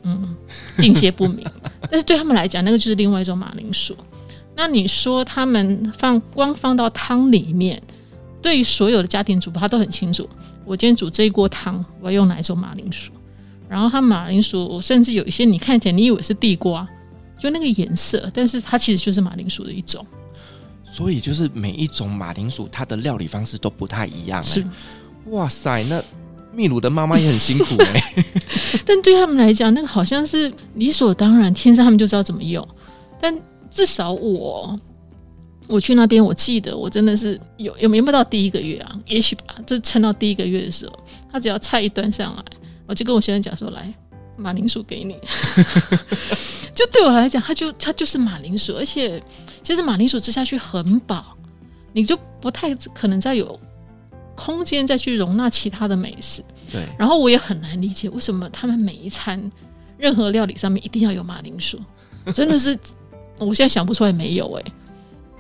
[0.05, 0.35] 嗯
[0.79, 1.45] 敬谢不明，
[1.91, 3.95] 但是对他们来讲，那个就是另外一种马铃薯。
[4.55, 7.81] 那你说他们放光放到汤里面，
[8.41, 10.29] 对于所有的家庭主妇，他都很清楚。
[10.65, 13.11] 我今天煮这一锅汤，我要用哪一种马铃薯？
[13.69, 16.87] 然后它马铃薯，甚至有一些你看起来你以为是地瓜，
[17.41, 20.07] 就那个颜色，但是它其实就是马铃薯的一种。
[20.85, 24.61] 所以就是每一种马铃薯，它的料理方式都不太一样，欸。
[24.61, 24.67] 是，
[25.31, 26.03] 哇塞，那
[26.55, 28.25] 秘鲁的妈妈也很辛苦哎，欸。
[28.85, 32.67] 但对他们来讲，那个好像是理所当然，天生他们就知道怎么用。
[33.19, 33.35] 但
[33.73, 34.79] 至少我，
[35.67, 39.01] 我去那边，我记得我真的是有有没有到第一个月啊？
[39.07, 40.93] 也许吧，这撑到第一个月的时候，
[41.33, 42.45] 他只要菜一端上来。
[42.87, 43.95] 我就跟我先生讲说：“来，
[44.37, 45.17] 马铃薯给你。
[46.75, 49.23] ”就对我来讲，它就它就是马铃薯，而且
[49.63, 51.37] 其实马铃薯吃下去很饱，
[51.95, 53.59] 你就不太可能再有
[54.35, 56.45] 空间再去容纳其他的美食。
[56.71, 56.87] 对。
[56.99, 59.51] 然后我也很难理解为什么他们每一餐
[59.97, 61.79] 任何料理上面一定要有马铃薯，
[62.35, 62.77] 真的是
[63.45, 64.73] 我现在想不出来没有哎、欸。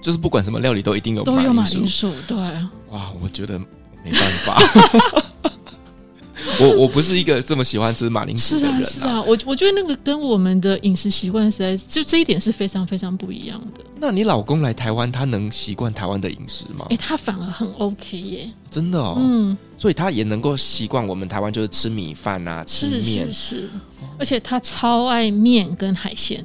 [0.01, 2.37] 就是不管什么料理都一定有都有马铃薯，对。
[2.91, 3.59] 哇，我觉得
[4.05, 4.61] 没办法。
[6.59, 8.79] 我我不是一个这么喜欢吃马铃薯的人，啊。
[8.79, 13.85] 是啊，是啊，我我觉得那个跟我们的饮食习惯实在就这一点是非常非常不一样的。
[13.97, 16.87] 那你老公来台湾，他能习惯台湾的饮食吗？
[16.91, 19.17] 哎，他反而很 OK 耶，真的哦。
[19.21, 23.71] 嗯，所以他也能够习惯我们台湾就是吃米饭啊，吃面是，
[24.19, 26.45] 而且他超爱面跟海鲜，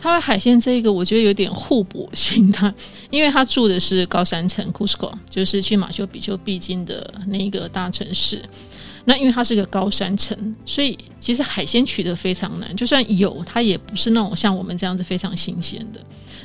[0.00, 2.50] 超爱海鲜这一个我觉得有点互补性。
[2.50, 2.72] 他，
[3.10, 8.42] 因为他住的是高山城 Cusco，就是去马丘比丘必经的那一个大城市。
[9.04, 12.74] 那因为它是个高山城，所以其实海鲜取得非常难。
[12.76, 16.00] 就算有，它也不是那种像我们这样子非常新鲜的。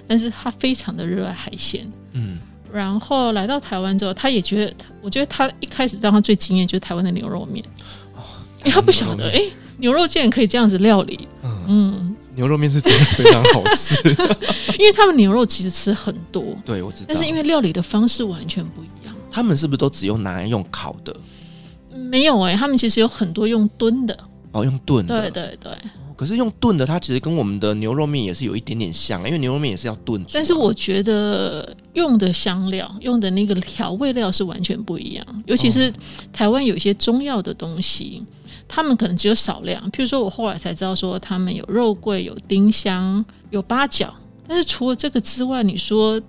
[0.07, 2.37] 但是他非常的热爱海鲜，嗯。
[2.71, 7.63] 然后来到台湾之后，他也觉得，我觉得他一开始让他最惊艳就是台湾的牛肉面，
[8.15, 8.19] 哦，
[8.59, 9.41] 因为他不晓得，哎，
[9.77, 11.65] 牛肉竟然可以这样子料理，嗯。
[11.67, 13.95] 嗯牛肉面是真的非常好吃，
[14.77, 17.05] 因为他们牛肉其实吃很多，对，我知道。
[17.07, 21.15] 但是因为料理的方式完全不一样，他们是不是都只用拿来用烤的？
[21.97, 24.17] 没有哎、欸，他们其实有很多用炖的
[24.51, 25.71] 哦，用炖的，对对对。
[26.15, 30.31] 可是用炖的，它其实跟我们的牛肉面也是有一点点像，因为牛肉面也是要炖煮。
[30.33, 35.43] 但是我觉得用的香料、用的那个调味料是完全不一样。
[35.45, 35.93] 尤其是
[36.31, 38.23] 台湾有一些中药的东西，
[38.67, 39.81] 他们可能只有少量。
[39.91, 44.13] 譬如说，我后来才知道说，他们有肉桂、有丁香、有八角。
[44.47, 46.21] 但是除了这个之外，你说。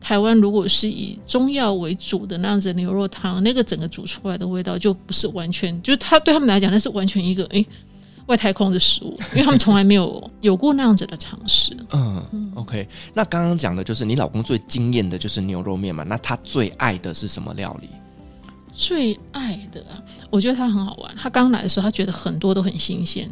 [0.00, 7.66] 台湾如果是以中药为主的那样子的牛肉汤，那个整个煮出来的味道就不是完全，就是它对他们来讲那是完全一个诶、欸、
[8.28, 11.76] 外太空的食物，因为他们从来没有 有过那样子的尝试。
[11.90, 12.88] 嗯，嗯，OK。
[13.12, 16.04] 那刚刚讲的就是你老公最惊艳的就是牛肉面嘛？
[16.04, 17.88] 那他最爱的是什么料理？
[18.72, 19.84] 最爱的，
[20.30, 21.12] 我觉得他很好玩。
[21.16, 23.28] 他刚来的时候，他觉得很多都很新鲜，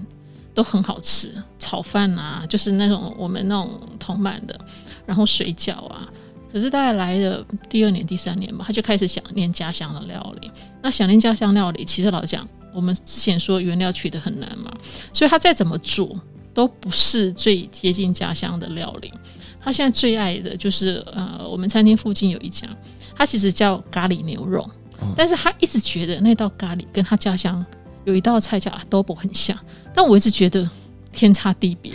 [0.55, 1.31] 都很好吃。
[1.59, 4.59] 炒饭啊，就是那种我们那种铜板的，
[5.07, 6.09] 然后水饺啊。
[6.53, 10.51] 可是大概来的第二年、第三年吧，他就开始想念家乡的料理。
[10.81, 14.71] 那想念家乡料理，其实老实讲，我们之前说原料取得很难嘛，
[15.13, 16.15] 所以他再怎么做
[16.53, 19.11] 都不是最接近家乡的料理。
[19.59, 22.69] 他现在最爱的就是呃，我们餐厅附近有一家，
[23.17, 24.69] 他其实叫咖喱牛肉，
[25.17, 27.65] 但是他一直觉得那道咖喱跟他家乡
[28.05, 29.59] 有一道菜叫 adobo 很像，
[29.95, 30.69] 但我一直觉得。
[31.13, 31.91] 天差地别，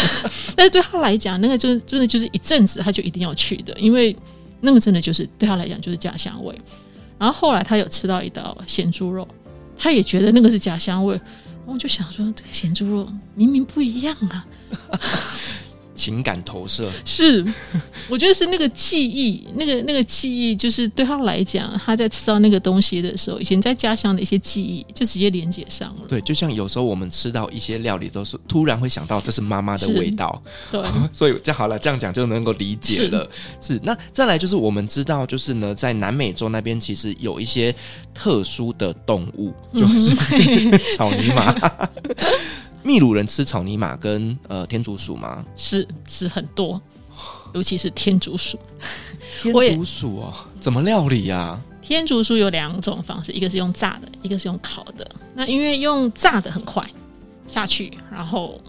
[0.54, 4.14] 但是对他来讲，那个就是真的就是一阵子，他就一定要去的，因为
[4.60, 6.54] 那个真的就是对他来讲就是家乡味。
[7.18, 9.26] 然后后来他有吃到一道咸猪肉，
[9.78, 11.20] 他也觉得那个是假香味。
[11.64, 14.46] 我就想说，这个咸猪肉明明不一样啊。
[15.96, 17.44] 情感投射是，
[18.08, 26.02] 我觉得是那个记忆，那个那个记忆，就是对他来讲，他在吃到那个东西的时候，以前在家乡的一些记忆，就直接连接上了。
[26.06, 30.40] 对，就像有时候我们吃到一些料理，都是突然会想到这是妈妈的味道。
[30.70, 33.28] 对， 所以这样好了，这样讲就能够理解了。
[33.60, 37.74] 是，是，那再来就是我们知道，就是呢，在南美洲那边其实有一些
[38.12, 41.54] 特殊的动物，就是、嗯、草泥马。
[42.86, 45.44] 秘鲁人吃草泥马跟呃天竺鼠吗？
[45.56, 46.80] 是是很多，
[47.52, 48.56] 尤其是天竺鼠。
[49.42, 51.60] 天竺鼠哦，怎么料理呀、啊？
[51.82, 55.10] 天竺鼠有两种方式，一个是用炸的，一个是用烤的。
[55.34, 56.80] 那因为用炸的很快
[57.48, 58.60] 下去，然后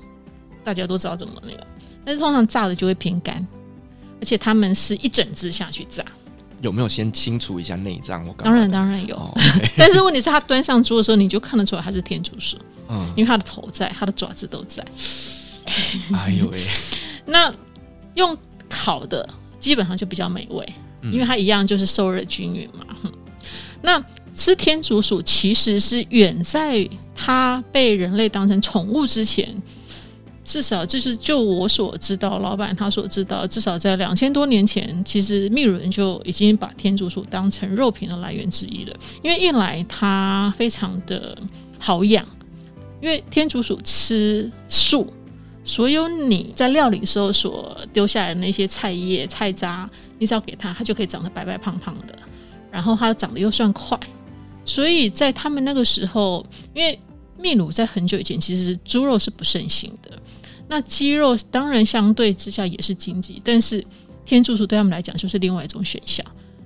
[0.63, 1.67] 大家都知道怎么那个，
[2.03, 3.47] 但是通常炸的就会偏干，
[4.19, 6.03] 而且他们是一整只下去炸，
[6.61, 8.25] 有没有先清除一下内脏？
[8.27, 12.57] 我当然当然有，哦 okay、但是问题是他端上桌的时候，你就看得出来他是天竺鼠，
[12.89, 14.83] 嗯，因为他的头在，他的爪子都在。
[16.13, 16.63] 哎呦喂！
[17.25, 17.53] 那
[18.15, 18.35] 用
[18.69, 19.27] 烤的
[19.59, 22.85] 基本上就比较美味，嗯、因为它一样就是受热均匀嘛。
[23.81, 29.55] 那吃天竺鼠其实是远在它被人类当成宠物之前。
[30.47, 38.95] 至少就是就我所知道，老板他所知道，至少在两千多年前，其实秘鲁人就已经把天竺鼠当成肉品的来源之一了。
[39.21, 41.37] 因为一来它非常的
[41.77, 42.25] 好养，
[43.01, 45.05] 因为天竺鼠吃素，
[45.65, 52.17] 所有你在料理时候所丢下来的那些菜叶、菜渣，你只要给它，它就可以长得白白胖胖的，
[52.71, 53.99] 然后它长得又算快，
[54.63, 56.97] 所以在他们那个时候，因为
[57.39, 60.11] 秘鲁在很久以前其实猪肉是不盛行的。
[60.67, 63.85] 那鸡肉当然相对之下也是经济，但是
[64.25, 66.25] 天竺鼠对他们来讲就是另外一种选项，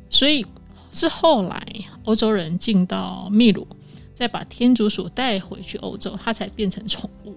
[0.09, 0.45] 所以
[0.91, 1.63] 是后来
[2.05, 3.67] 欧洲人进到秘鲁，
[4.13, 7.35] 再把天竺鼠带回去欧洲，它才变成宠物。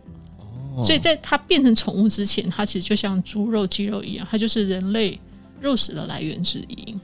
[0.76, 5.20] 哦，所以在它变成宠物之前，它其实就像猪肉、鸡肉一样，它就是人类
[5.60, 6.94] 肉食的来源之一。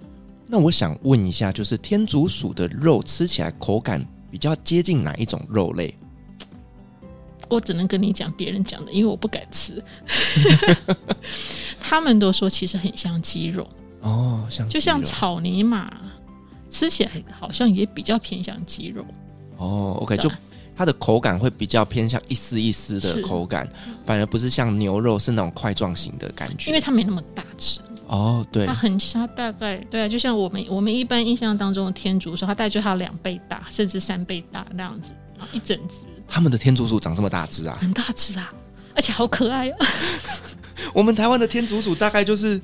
[0.46, 5.94] 那我想问一下，就是天竺鼠的肉吃起来口感比较接近哪一种肉类？
[7.50, 9.82] 我只能跟你讲别人讲的，因为我不敢吃。
[11.80, 13.68] 他们都说其实很像鸡肉
[14.00, 15.92] 哦，像就像草泥马，
[16.70, 19.04] 吃起来好像也比较偏向鸡肉
[19.56, 19.98] 哦。
[20.00, 20.30] OK，就
[20.76, 23.68] 它的口感会比较偏向一丝一丝的口感，
[24.06, 28.46] 反而不是像牛肉是那种块状型的感觉，因为它没那么大只哦。
[28.52, 35.12] 对，它很它大概对啊，就像我们我们一般印象当中的天竺鼠，它大概就它两倍大，甚至三倍大那样子，
[35.52, 36.06] 一整只。
[36.30, 37.76] 他们的天竺鼠长这么大只啊？
[37.80, 38.52] 很大只啊，
[38.94, 39.76] 而且好可爱啊！
[40.94, 42.58] 我们台湾的天竺鼠大概就是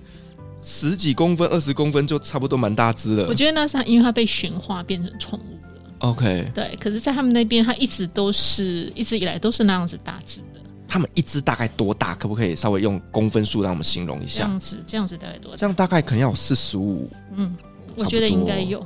[0.63, 3.27] 十几公分、二十公分，就差不多蛮大只了。
[3.27, 5.81] 我觉得那是因为它被驯化变成宠物了。
[5.99, 6.77] OK，对。
[6.81, 10.61] 可是，在他们那边，它一直都是一直以来都是那样子大只的。
[10.89, 12.15] 他们一只大概多大？
[12.15, 14.45] 可不可以稍微用公分数让我们形容一下？
[14.45, 15.57] 这样子，这样子大概多大？
[15.59, 17.11] 这样大概可能要有四十五。
[17.33, 17.55] 嗯，
[17.97, 18.79] 我觉得应该有。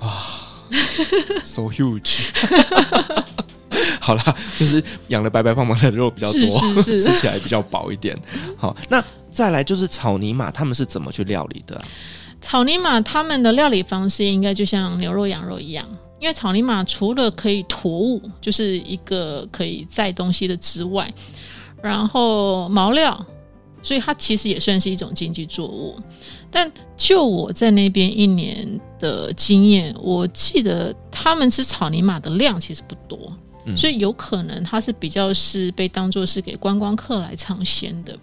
[0.00, 0.22] 哇
[1.42, 2.28] ，so huge！
[4.00, 8.16] 好啦，就是养的白白胖胖的肉比较多，是是是 吃起来比较薄一点。
[8.56, 11.84] 好，那再来就是草泥马，他们是怎么去料理的啊？
[12.40, 15.86] 草泥马他们的料理方式应该就像牛肉、羊肉一样，
[16.20, 21.12] 因为草泥马除了可以驮物，就是一个可以载东西的之外，
[21.82, 23.26] 然后毛料，
[23.82, 25.96] 所以它其实也算是一种经济作物。
[26.50, 33.30] 但就我在那边一年的经验，我记得他们吃草泥马的量其实不多。
[33.74, 38.14] 所以有可能它是比较是被当做是给观光客来尝鲜的，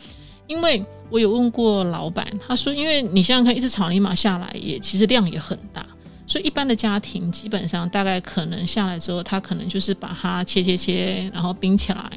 [0.45, 5.85] 因为我有问过老板，他说，因为你想想看，一只草泥马下来也其实量也很大，
[6.25, 12.11] 所以一般的家庭基本上大概可能下来之后，他可能就是把它切切切，然后冰起来，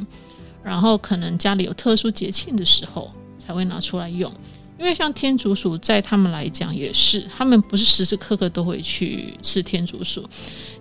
[0.63, 4.33] 然后可能家里有特殊节庆的时候才会拿出来用。
[4.79, 10.23] 因为像天竺鼠在他们来讲也是，他们不是时时刻刻都会去吃天竺鼠，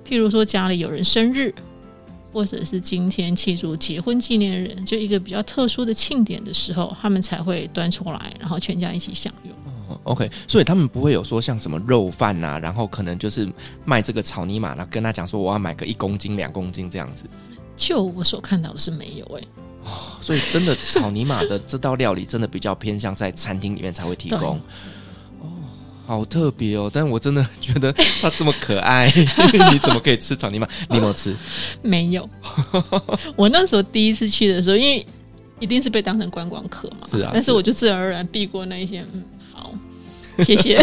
[0.08, 1.54] 譬如说家里有人生日。
[2.36, 9.56] 或者是今天庆祝结婚纪念日，就一个比较特殊的庆典的时候，他们才会端出来，然后全家一起享用。
[9.88, 13.50] 哦，OK，所以他们不会有说像什么肉饭呐、啊，然后可能就是
[13.86, 17.24] 卖这个草泥马，然后跟他讲说我要买个一公斤、两公斤这样子。
[17.78, 19.48] 就我所看到的是没有哎、欸。
[19.86, 24.60] 哦，所以真的草泥马的这道料理真的比较偏向在餐厅里面才会提供。
[26.06, 26.90] 好特别哦！
[26.94, 27.92] 但我真的觉得
[28.22, 29.12] 它这么可爱，
[29.72, 30.68] 你怎么可以吃草泥马？
[30.90, 31.36] 你有没有吃？
[31.82, 32.30] 没有。
[33.36, 35.06] 我那时候第一次去的时候，因为
[35.60, 37.32] 一定是被当成观光客嘛，是啊。
[37.34, 39.04] 但是我就自然而然避过那一些。
[39.14, 39.74] 嗯，好，
[40.44, 40.80] 谢谢。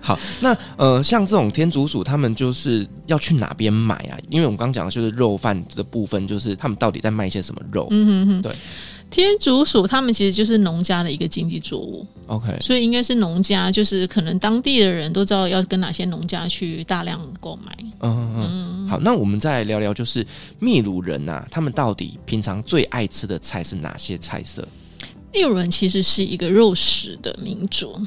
[0.00, 4.16] 好，那呃，像这种天竺鼠，他们就是要去哪边买啊？
[4.30, 7.88] 因为我们刚刚讲的就是肉贩的部分，就是他们到底在卖一些什么肉？
[7.90, 8.52] 嗯哼哼，对。
[9.08, 12.06] 天竺鼠，他们其实就是农家的一个经济作物。
[12.26, 17.76] OK，所以应该是农家，就是可能当地的人都知道要跟哪些农家去大量购买。
[18.00, 18.88] 嗯嗯嗯。
[18.88, 20.26] 好，那我们再来聊聊，就是
[20.58, 24.66] 秘鲁人呐、啊，他们到底平常最爱吃的菜是哪些菜色？
[25.32, 27.98] 秘鲁人其实是一个肉食的民族。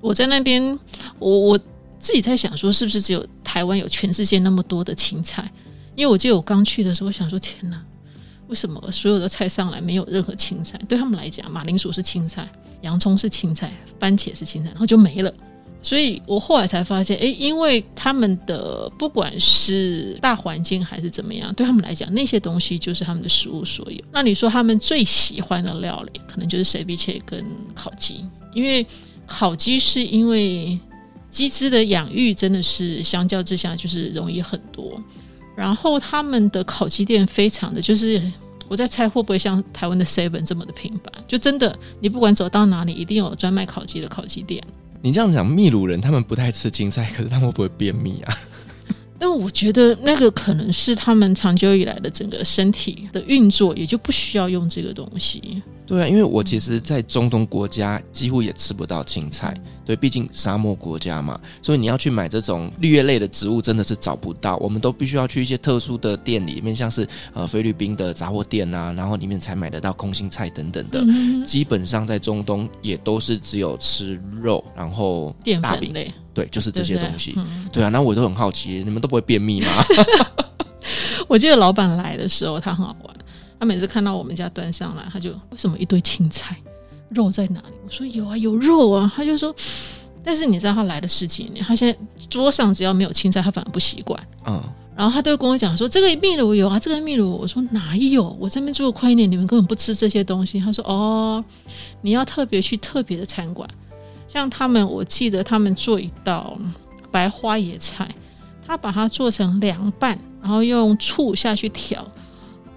[0.00, 0.78] 我在那边，
[1.18, 1.58] 我我
[1.98, 5.50] 自己在想说，是不是只有台湾有全世界那么多的青菜？
[5.94, 7.82] 因为我记得我刚去的时候，我想说，天哪！
[8.48, 10.78] 为什么所有的菜上来没有任何青菜？
[10.88, 12.48] 对他们来讲，马铃薯是青菜，
[12.82, 15.32] 洋葱是青菜，番茄是青菜，然后就没了。
[15.82, 23.98] 所以我后来才发现，诶，因为他们的不管是大环境还是怎么样，对他们来讲，那些东西就是他们的食物所有。
[24.10, 28.84] 那你说他们最喜欢的料理，可能就是 ceviche 跟烤鸡，因为
[29.26, 30.76] 烤鸡是因为
[31.30, 35.00] 鸡只的养育真的是相较之下就是容易很多。
[35.56, 38.22] 然后他们的烤鸡店非常的就是，
[38.68, 41.12] 我在猜会不会像台湾的 Seven 这么的频繁？
[41.26, 44.62] 就真的你不管走到哪里，一定有专卖烤鸡的烤鸡店。
[45.00, 48.34] 你这样讲，秘鲁人他们不太吃青菜，可是他们会不会便秘啊？
[49.18, 55.62] 但我觉得那个可能是他们长久以来的整个身体的运作，也就不需要用这个东西。
[55.86, 59.54] 对啊，因为我其实，在中东国家几乎也吃不到青菜。
[59.84, 64.56] 对，毕竟沙漠国家嘛，所以你要去买这种绿叶类的植物，真的是找不到。
[64.56, 71.04] 我们都必须要去一些特殊的店里面，像是呃菲律宾的杂货店啊，然后里面才买得到空心菜等等的。
[71.06, 75.32] 嗯、基本上在中东也都是只有吃肉，然后
[75.62, 77.30] 大饼类，对，就是这些东西。
[77.30, 79.68] 对，对，嗯、对啊，那我都很好奇，你们都不会便秘吗？
[81.28, 83.15] 我记得老板来的时候，他很好玩。
[83.58, 86.56] 他每次看到我们家端上来，他就为什么一堆青菜，
[87.08, 87.74] 肉在哪里？
[87.84, 89.10] 我说有啊，有肉啊。
[89.14, 89.54] 他就说，
[90.22, 91.98] 但是你知道他来的十几年，他现在
[92.28, 94.20] 桌上只要没有青菜，他反而不习惯。
[94.46, 94.62] 嗯，
[94.96, 97.30] 然后他都会跟我讲说，这个秘鲁有啊，这个秘鲁。
[97.36, 98.36] 我说哪有？
[98.38, 100.60] 我这边住了快一年，你们根本不吃这些东西。
[100.60, 101.42] 他说哦，
[102.02, 103.68] 你要特别去特别的餐馆，
[104.28, 106.58] 像他们，我记得他们做一道
[107.10, 108.12] 白花野菜，
[108.66, 112.06] 他把它做成凉拌，然后用醋下去调。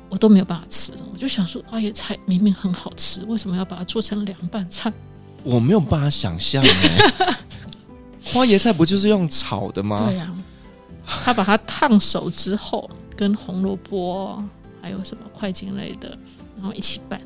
[0.09, 4.91] 我都没有办法吃，我就想说，花椰菜明明很好吃，为什么要把它做成凉拌菜？
[5.43, 7.37] 我没有办法想象哎，
[8.25, 10.07] 花椰菜不就是用炒的吗？
[10.07, 10.25] 对呀、
[11.05, 14.43] 啊，他把它烫熟之后，跟红萝卜
[14.81, 16.17] 还有什么块茎类的，
[16.57, 17.21] 然后一起拌，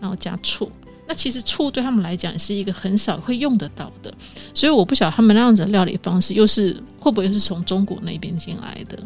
[0.00, 0.70] 然后加醋。
[1.06, 4.14] 那其实醋对他们来讲是一个很少会用得到的，
[4.54, 8.98] 所以我不晓得他们那样子的料理方式，又是会不会又是从中国那边进来的？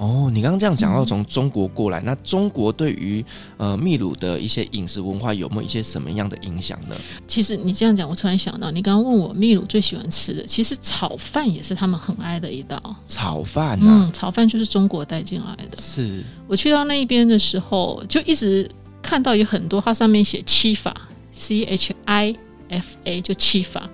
[0.00, 3.22] 哦，你刚刚这样讲到从中国过来，嗯、那中国对于
[3.58, 6.96] 呃秘鲁的一些饮食文化有没有一些什么样的影响呢？
[7.28, 12.82] 其实你这样讲，我突然想到，你刚刚问我秘鲁最喜欢吃的，其实炒饭也是他们很爱的一道。
[13.06, 15.76] 炒饭啊，嗯，炒饭就是中国带进来的。
[15.78, 18.66] 是我去到那一边的时候，就一直
[19.02, 20.96] 看到有很多，它上面写七法
[21.30, 22.34] ，C H I
[22.70, 23.86] F A，就七法。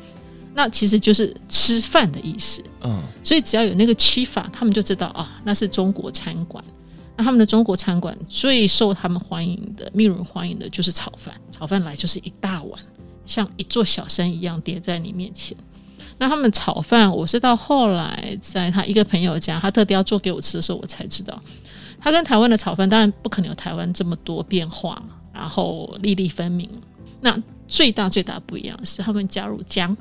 [0.56, 6.64] 那其实就是吃饭的意思，嗯，所以只要有那个吃法，他们就知道啊，那是中国餐馆。
[7.14, 11.34] 那他们的中国餐馆最受他们欢迎的、秘鲁人欢迎的就是炒饭。
[11.50, 12.80] 炒饭来就是一大碗，
[13.26, 15.54] 像一座小山一样叠在你面前。
[16.16, 21.38] 那他们炒饭，我是到后来在他一个朋友家，他特地要做给我吃的时候，我才知道，
[22.00, 25.02] 他跟台湾的炒饭当然不可能有台湾这么多变化，
[25.34, 26.66] 然后粒粒分明。
[27.20, 27.38] 那
[27.68, 29.94] 最大最大不一样是他们加入姜。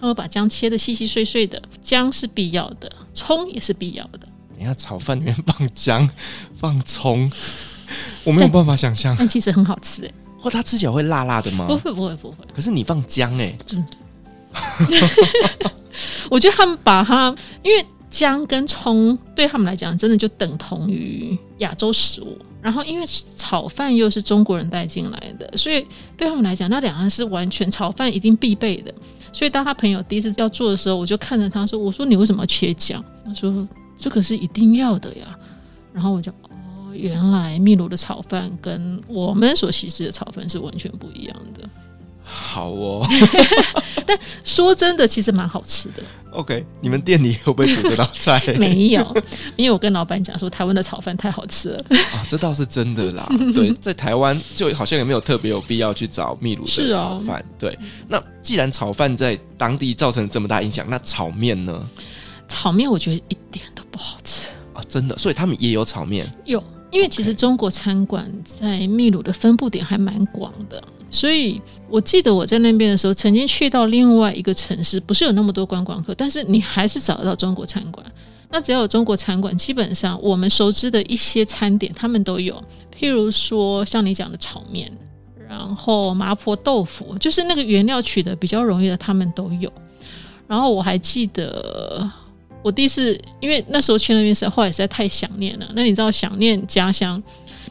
[0.00, 4.20] 他会把姜切的细细碎碎的，姜是必要的，葱也是必要的。
[4.58, 6.08] 等下炒饭里面放姜、
[6.54, 7.30] 放葱，
[8.24, 9.14] 我没有办法想象。
[9.18, 10.12] 但 其实很好吃哎。
[10.40, 11.66] 或它吃起来会辣辣的吗？
[11.66, 12.36] 不会不会不会。
[12.54, 13.96] 可是你放姜哎，真的。
[16.30, 22.38] 我觉得他们把它，因为姜跟葱对他们来讲，真的就等同于亚洲食物。
[22.62, 25.84] 然后因为炒饭又是中国人带进来的，所以
[26.16, 28.94] 对他们来讲，那两样是完全炒饭一定必备的。
[29.32, 33.66] 所以当他朋友第一次要做的时候，我就看着他说：“我说你为什么要切姜？”他说
[33.96, 35.38] ：“这个是一定要的呀。”
[35.92, 41.68] 然后我就哦，原来秘鲁的炒饭跟我们所习食的炒饭是完全不一样的。
[42.30, 43.08] 好哦，
[44.06, 46.02] 但说真的，其实蛮好吃的。
[46.30, 48.38] OK，你们店里有不会煮这道菜？
[48.60, 49.16] 没有，
[49.56, 51.84] 因为我跟老板讲说，台湾的炒饭太好吃了。
[52.12, 53.26] 啊，这倒是真的啦。
[53.54, 57.40] 对，在台湾就好像也没有特别有必要去找秘鲁的炒饭。
[57.40, 61.82] 哦、对，那既然炒饭在当地造成这么大影响，那炒面呢？
[62.46, 65.16] 炒面我觉得一点都不好吃啊，真的。
[65.16, 66.30] 所以他们也有炒面？
[66.44, 70.82] 有，因为其实中国餐馆在秘鲁的分布点还蛮广的。
[71.10, 78.04] 所以，我记得我在那边的时候，曾经去到另外一个城市，不是有那么多观光客，但是你还是找得到中国餐馆。
[78.50, 82.62] 那只要有中国餐馆，基本上我们熟知的一些餐点，他们都有。
[82.98, 84.90] 譬如说，像你讲的炒面，
[85.48, 89.72] 然后麻婆豆腐，就是那个原料取得比较容易的，他们都有。
[90.46, 92.10] 然后我还记得，
[92.62, 95.66] 我第一次，因为那时候去那边时候，后来实在太想念了。
[95.74, 97.22] 那你知道，想念家乡。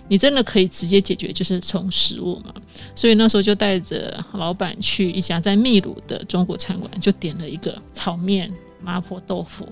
[0.07, 2.53] 你真的可以直接解决，就是从食物嘛。
[2.95, 8.51] 所以那时候就带着老板去一家在秘鲁的中国餐馆，就点了一个炒面、
[8.81, 9.67] 麻婆豆腐、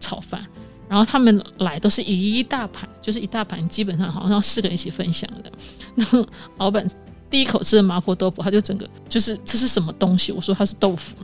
[0.00, 0.44] 炒饭。
[0.86, 5.50] 然后他们来都是一大盘，就是一大盘，基本上好像要四个人一起分享的。
[5.96, 6.26] 那
[6.58, 6.88] 老板
[7.30, 10.30] 第一口吃的麻婆豆腐，他就整个就是这是什么东西？
[10.30, 11.14] 我说它是豆腐，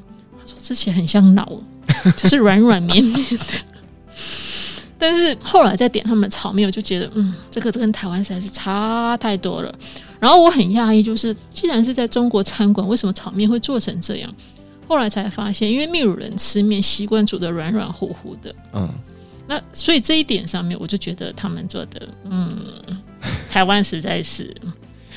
[0.41, 1.53] 他说吃起来很像脑，
[2.17, 3.37] 就是软软绵绵的。
[5.01, 9.75] 但是后来再点他们的炒面，我就觉得，嗯，这个这跟台湾实在是差太多了。
[10.21, 14.31] 然后我很讶异，就是既然是在中国餐馆，为什么炒面会做成这样？
[14.87, 18.89] 后来才发现，因为秘鲁人吃面习惯煮的软软乎乎的，嗯，
[19.47, 22.59] 那所以这一点上面，我就觉得他们做的，嗯，
[23.51, 24.55] 台湾实在是。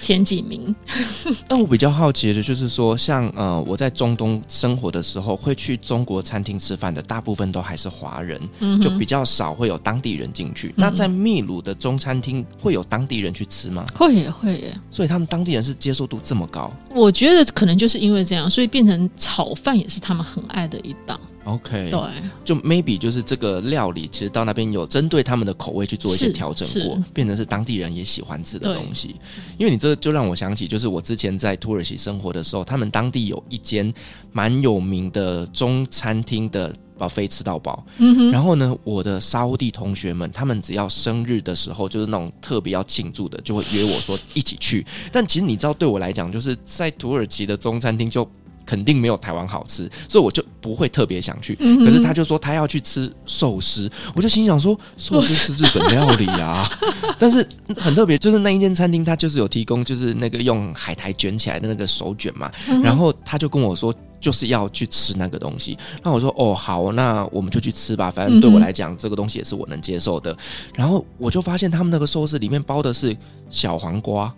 [0.03, 0.75] 前几名，
[1.47, 10.67] 那我比较好奇的就是说，像呃，我在中东生活的时候，会去中国餐厅吃饭的，大部分都还是华人，嗯、就比较少会有当地人进去。
[10.67, 13.85] 嗯、那在秘鲁的中餐厅会有当地人去吃吗？
[13.95, 14.77] 会耶，会耶。
[14.91, 16.69] 所以他们当地人是接受度这么高？
[16.93, 21.17] 我觉得可能就是因为这样，所以变成炒饭也是他们很爱的一道。
[21.45, 21.99] OK，对，
[22.45, 29.15] 就 maybe 就是这个料理，其实到那边有针对他们的口味去做一些调整过，变成是当地人也喜欢吃的东西。
[29.57, 33.93] 因为你这就让我想起，就是我之前在土耳其生活的时候，他们当地有一间
[34.31, 37.85] 蛮有名的中餐厅的 buffet 吃到饱。
[37.97, 38.31] 嗯。
[38.31, 44.85] 然后呢，我的沙乌地同学们，他们只要生日的时候，就是那种特别要庆祝的，就会约我说一起去。
[45.11, 48.25] 但其实你知道，对我来讲，就是在土耳其的中餐厅就。
[48.73, 51.55] 肯定没有台湾好吃，所以我就不会特别想去。
[51.59, 56.67] 嗯、可是他就说他要去吃寿司，我就心想说 寿司是日本料理啊。
[57.19, 57.47] 但是
[57.77, 62.51] 很特别，就是那一间餐厅，他就是有提供，就是那个用海苔卷起来的那个手卷嘛。
[62.67, 65.77] 嗯、然后他就跟我说，就是要去吃那个东西。
[66.01, 68.09] 那我说哦好，那我们就去吃吧。
[68.09, 70.35] 反正对我来讲，这个东西也是我能接受的。
[70.73, 73.15] 然后我就发现他们那个寿司里面包的是
[73.51, 74.33] 小黄瓜。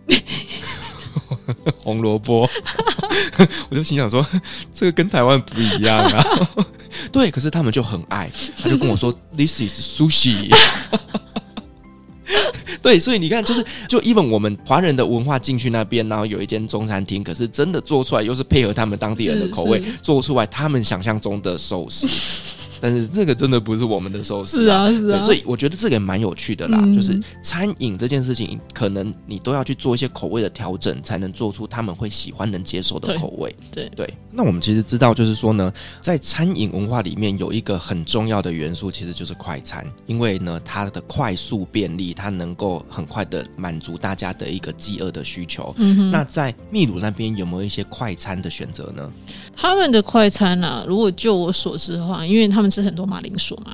[1.82, 2.49] 红萝卜，
[3.70, 4.26] 我就心想说，
[4.72, 6.26] 这个跟台湾不一样啊。
[7.11, 8.30] 对，可是他们就很爱，
[8.61, 10.49] 他就跟我说，This is sushi。
[12.82, 22.07] 对，所以你看，就是就 even 我们华人的文化进去那边，然后有一间中餐厅，可是真的做出来又是配合他们当地人的口味，做出来他们想象中的寿司。
[22.82, 26.80] 但是这个真的不是我们的寿司，啊，是啊，是啊，所以我觉得这个也蛮有趣的啦。
[26.82, 33.56] 嗯、就是餐饮这件事情，可能你都要去做一些口味的调整，才能做出他们会喜欢、能接受的口味。
[33.72, 34.14] 对对，对。
[34.32, 35.72] 那我们其实知道，就是说呢，
[36.02, 45.74] 在餐饮文化里面有一个很重要的元素，其实就是快餐，因为呢，它的快速便利，它能够很快的满足大家的一个饥饿的需求。
[45.78, 46.12] 嗯哼。
[46.12, 49.10] 那在秘鲁那边有没有一些快餐的选择呢？
[49.56, 52.64] 他们的快餐啊，如果就我所知的话，因为他们。
[52.70, 53.74] 吃很多马铃薯嘛？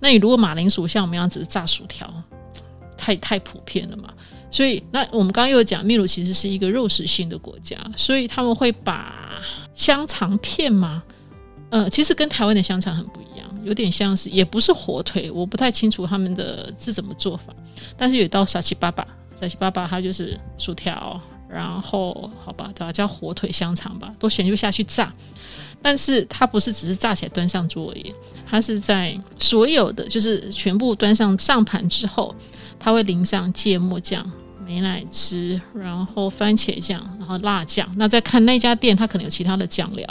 [0.00, 2.12] 那你如果马铃薯像我们这样子炸薯条，
[2.96, 4.12] 太太普遍了嘛？
[4.50, 9.40] 所以那我们刚刚又讲，秘鲁其实是一个肉食性的国家，所以他们会把
[9.74, 11.02] 香肠片嘛？
[11.70, 17.54] 呃，其实跟台湾的香肠很不一样，有点像是，也不是火腿，我不太清楚他们的是怎么做法。
[17.96, 25.12] 但是有道萨奇巴巴，萨奇巴巴它就是薯条，然后好吧，叫叫火腿香肠吧，都选就下去炸。
[25.80, 28.12] 但是它不是只是炸起来端上桌而已，
[28.46, 32.34] 它是在所有的就是全部端上上盘之后，
[32.78, 34.28] 它会淋上芥末酱、
[34.66, 37.88] 美乃滋，然后番茄酱，然后辣酱。
[37.96, 40.06] 那再看那家店，它可能有其他的酱料，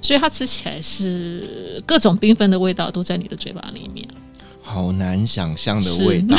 [0.00, 4.06] 所以它吃起来是各种缤纷的味道都在你的嘴巴里面，
[4.62, 6.36] 好难想象的味道。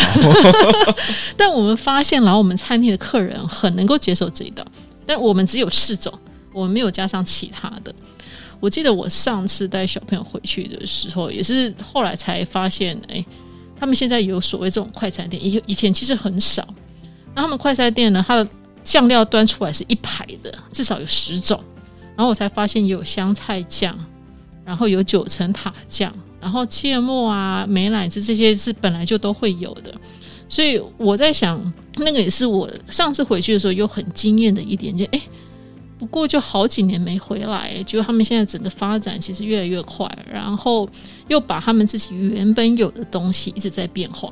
[1.38, 4.66] 但我们发现，来我们餐厅的客人很能够接受这一道，
[5.06, 6.12] 但我们只有四种，
[6.52, 7.94] 我们没有加上其他的。
[8.64, 13.24] 我记得我上次带小朋友回去的时候，也是后来才发现，哎、
[13.78, 16.66] 他们现在有所谓这种快餐店，以以前其实很少。
[17.36, 18.48] 那他们快餐店呢，它的
[18.82, 21.62] 酱料端出来是一排的，至少有十种。
[22.16, 23.98] 然后我才发现有香菜酱，
[24.64, 26.10] 然后有九层塔酱，
[26.40, 29.94] 然后芥末啊、美乃滋这些是本来就都会有的。
[30.48, 31.62] 所以我在想，
[31.98, 35.22] 那个也是我上次回去的时候有很惊艳的一点，就哎。
[36.04, 40.86] 不过就好几年没回来，就他们现在整个发展其实越来越快，然后
[41.30, 44.30] 又把他们自己原本有的东西一直在变化。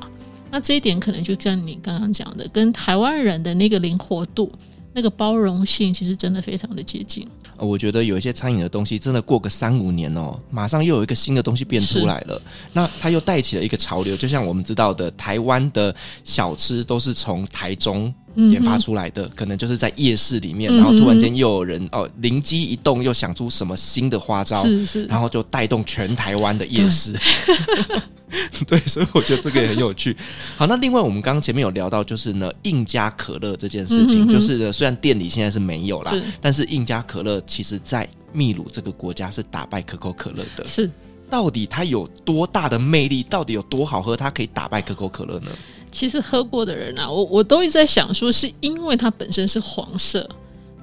[0.50, 4.52] 那这一点可能就像你刚刚讲的，跟台湾人的那个灵活度、
[4.92, 7.26] 那个包容性，其实真的非常的接近。
[7.56, 12.42] 我觉得有一些餐饮的东西，真的过个三五年哦，马上又有一个新的东西变出来了。
[12.74, 18.12] 那它又带起了一个潮流，就像我们知道的，台湾的小吃都是从台中。
[18.34, 27.14] 研发出来的，可能就是在夜市里面，然后突然间又有人哦灵机一动，又想出什么新的花招，是是，然后就带动全台湾的夜市。
[28.66, 30.16] 对，所以我觉得这个也很有趣。
[30.56, 40.66] 好，那另外我们刚刚前面有聊到，就是呢，印加可乐这件事情，就是呢，虽然店里现在是没有啦，但是印加可乐其实在秘鲁这个国家是打败可口可乐的。
[40.66, 40.90] 是，
[41.28, 43.22] 到底它有多大的魅力？
[43.22, 44.16] 到底有多好喝？
[44.16, 45.50] 它可以打败可口可乐呢？
[45.92, 50.28] 其实喝过的人啊，我我都一直在想说，是因为它本身是黄色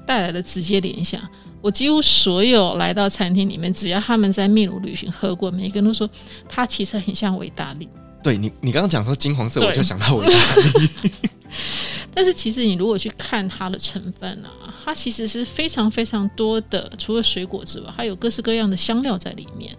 [0.05, 1.19] 带来的直接联想。
[1.61, 6.09] 我几乎所有来到餐厅里面，只要他们在秘鲁旅行喝过，每个人都说
[6.47, 7.89] 它其实很像维达利。
[8.23, 11.11] 对你，你刚刚讲说金黄色，我就想到维达利。
[12.13, 19.75] 但是其实你如果去看它的成分啊，它其实是非常非常多的，除了水果之外，还有各式各样的香料在里面。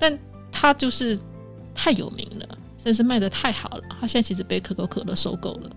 [0.00, 0.18] 但
[0.50, 1.16] 它就是
[1.72, 2.58] 太有名了。
[2.84, 5.70] 真是卖的太好了，他现在其实被可口可乐收购了，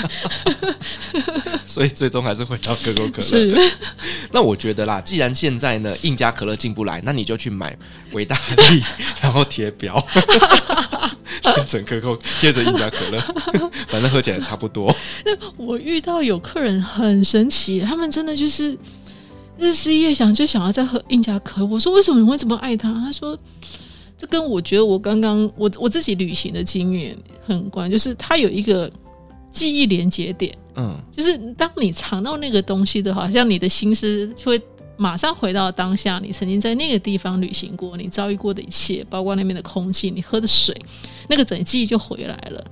[1.66, 3.22] 所以最终还是回到可口可乐。
[3.22, 3.58] 是，
[4.30, 7.74] 那我觉得啦，既然现在呢，印加可乐进不来，那你就去买
[8.12, 8.36] 维大
[8.70, 8.82] 利，
[9.22, 9.98] 然后贴标，
[11.54, 13.18] 变成可口贴着印加可乐，
[13.88, 14.94] 反正喝起来差不多。
[15.24, 18.76] 那我遇到有客人很神奇，他们真的就是
[19.56, 21.66] 日思夜想，就想要再喝印加可乐。
[21.66, 22.92] 我说，为什么你会这么爱他？
[22.92, 23.38] 他说。
[24.24, 27.14] 这跟我觉得我刚刚我我自己旅行的经验
[27.46, 28.90] 很关，就是它有一个
[29.52, 34.62] 记忆连接点，嗯，就是当你尝到那个东西的话，像你的心思就会
[34.96, 40.74] 马上回到当下，你曾经在那个地方旅行过，你遭遇过的一切，包括那边的空气，你喝的水，
[41.28, 42.64] 那个整个记忆就回来了。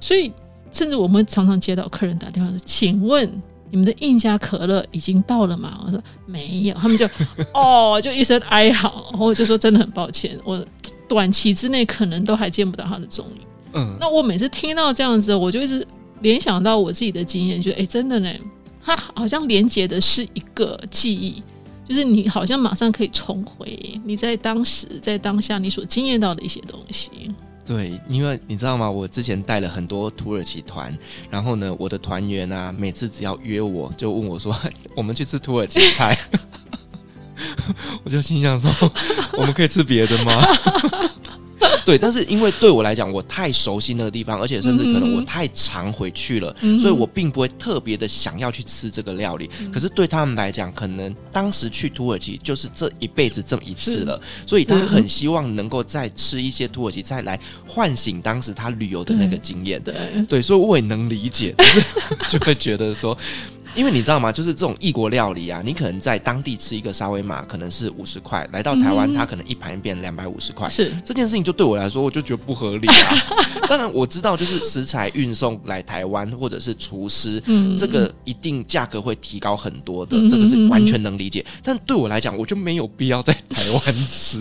[0.00, 0.30] 所以，
[0.70, 3.28] 甚至我们常常接到客人打电话说：“请问
[3.70, 7.08] 你们的印加可乐已经到了吗？”我说：“没有。”他们就
[7.52, 10.64] 哦，就一声哀嚎，然后我就说：“真的很抱歉，我。”
[11.10, 13.40] 短期之内可能都还见不到他的踪影。
[13.72, 15.84] 嗯，那我每次听到这样子，我就一直
[16.20, 18.32] 联想到我自己的经验，觉得哎，真的呢，
[18.80, 21.42] 他好像连接的是一个记忆，
[21.84, 27.10] 就是你好像马上可以重回你在当时在当下你所经验到的一些东西。
[27.66, 28.88] 对，因为你知道吗？
[28.88, 30.96] 我之前带了很多土耳其团，
[31.28, 34.56] 然后呢，我的团员啊，每次只要约我就问我说
[34.94, 36.16] ：“我们去吃土耳其菜。”
[38.04, 38.70] 我就心想说，
[39.38, 40.32] 我们可以吃别的吗？
[41.84, 49.50] 对，但是因为对我来讲，我太熟悉那个地方，而且甚至可能我太常回去了，嗯、所以我并不会特别的想要去吃这个料理。
[49.60, 59.82] 嗯、可是对他们来讲，可能当时去土耳其就是这一辈子这么一次了，所以他很希望能够再吃一些土耳其菜来唤醒当时他旅游的那个经验。
[59.82, 59.94] 对，
[60.28, 61.54] 对，所以我也能理解，
[62.28, 63.16] 就会觉得说。
[63.74, 64.30] 因为你知道吗？
[64.32, 70.68] 就是这种异国料理啊，你可能在当地吃一个沙威玛可能是五十块，来到台湾，嗯、它可能一盘变两百五十块。
[70.68, 73.14] 是这件事情，就对我来说，我就觉得不合理啊。
[73.68, 81.44] 当然我知道，就是食材运送来台湾，或者是厨师，嗯、这个一定价格会提高很多的，嗯、这个是完全能理解。
[81.46, 84.40] 嗯、但对我来讲，我就没有必要在台湾吃。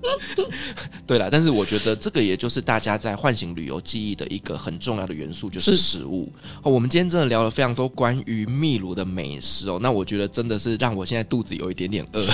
[1.06, 6.32] 对了，但是我觉得这个也就是大家在唤醒旅游记忆的一个很重要的元素，就是食物。
[6.62, 12.26] 哦，我们今天真的聊了非常多关于秘鲁的美食哦，那我觉得真的是让我现在肚子有一点点饿，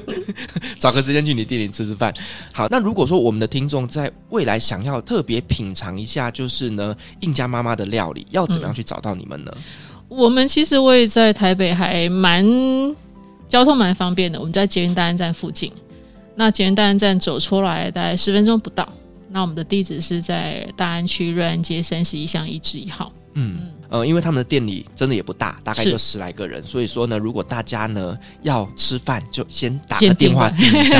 [0.78, 2.14] 找个时间去你店里吃吃饭。
[2.52, 9.52] 好，那如果说我们的听众在未来想要特别品尝一下，就是呢印加妈妈的料理，要怎么样去找到你们呢？
[9.54, 9.62] 嗯，
[10.08, 12.44] 我们其实我也在台北，还蛮
[13.48, 15.72] 交通蛮方便的，我们在捷运大安站附近。
[16.36, 18.88] 那捷运大安站走出来大概十分钟不到。
[19.36, 23.12] 那我们的地址是在大安区瑞安街三十一巷一至一号。
[23.34, 23.68] 嗯。
[23.88, 30.98] 呃，因为他们的店里真的也不大，大概就十来个人，所以说呢，如果大家呢要吃饭，就先打个电话订一下，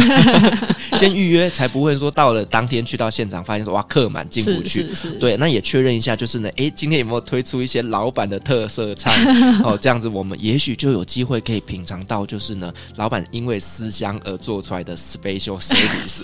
[0.97, 4.89] 先预约，才不会说到了当天去到现场发现说哇客满进不去。
[5.19, 9.11] 对，那也确认一下，就是呢，哎，今天有没有推出一些老板的特色菜？
[9.65, 16.23] 哦，这样子我们也许就有机会可以品尝到，就是呢，老板因为思乡而做出来的 special service。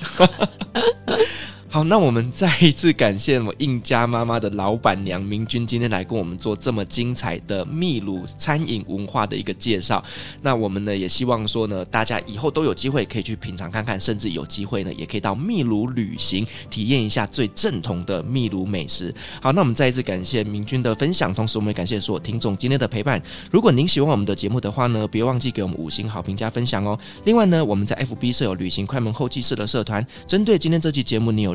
[1.73, 10.05] 好，那我们再一次感谢我印家妈妈的老板娘明君今天来跟我们做这么精彩的秘鲁餐饮文化的一个介绍。
[10.43, 19.11] 那我们呢也希望说呢，大家以后都有机会可以去品尝看看，甚至有机会呢也可以到秘鲁旅行，体验一下最正统的秘鲁美食。
[19.41, 23.18] 好，那我们再一次感谢明君的分享，同时我们也感谢所有听众今天的陪伴。
[23.51, 26.99] 如果您喜欢我们的节目的话呢，别忘记给我们五星好评加分享哦。
[27.25, 31.55] 另外呢，我们在 FB 设有旅行快门后期室的社团，针对今天这期节目，你有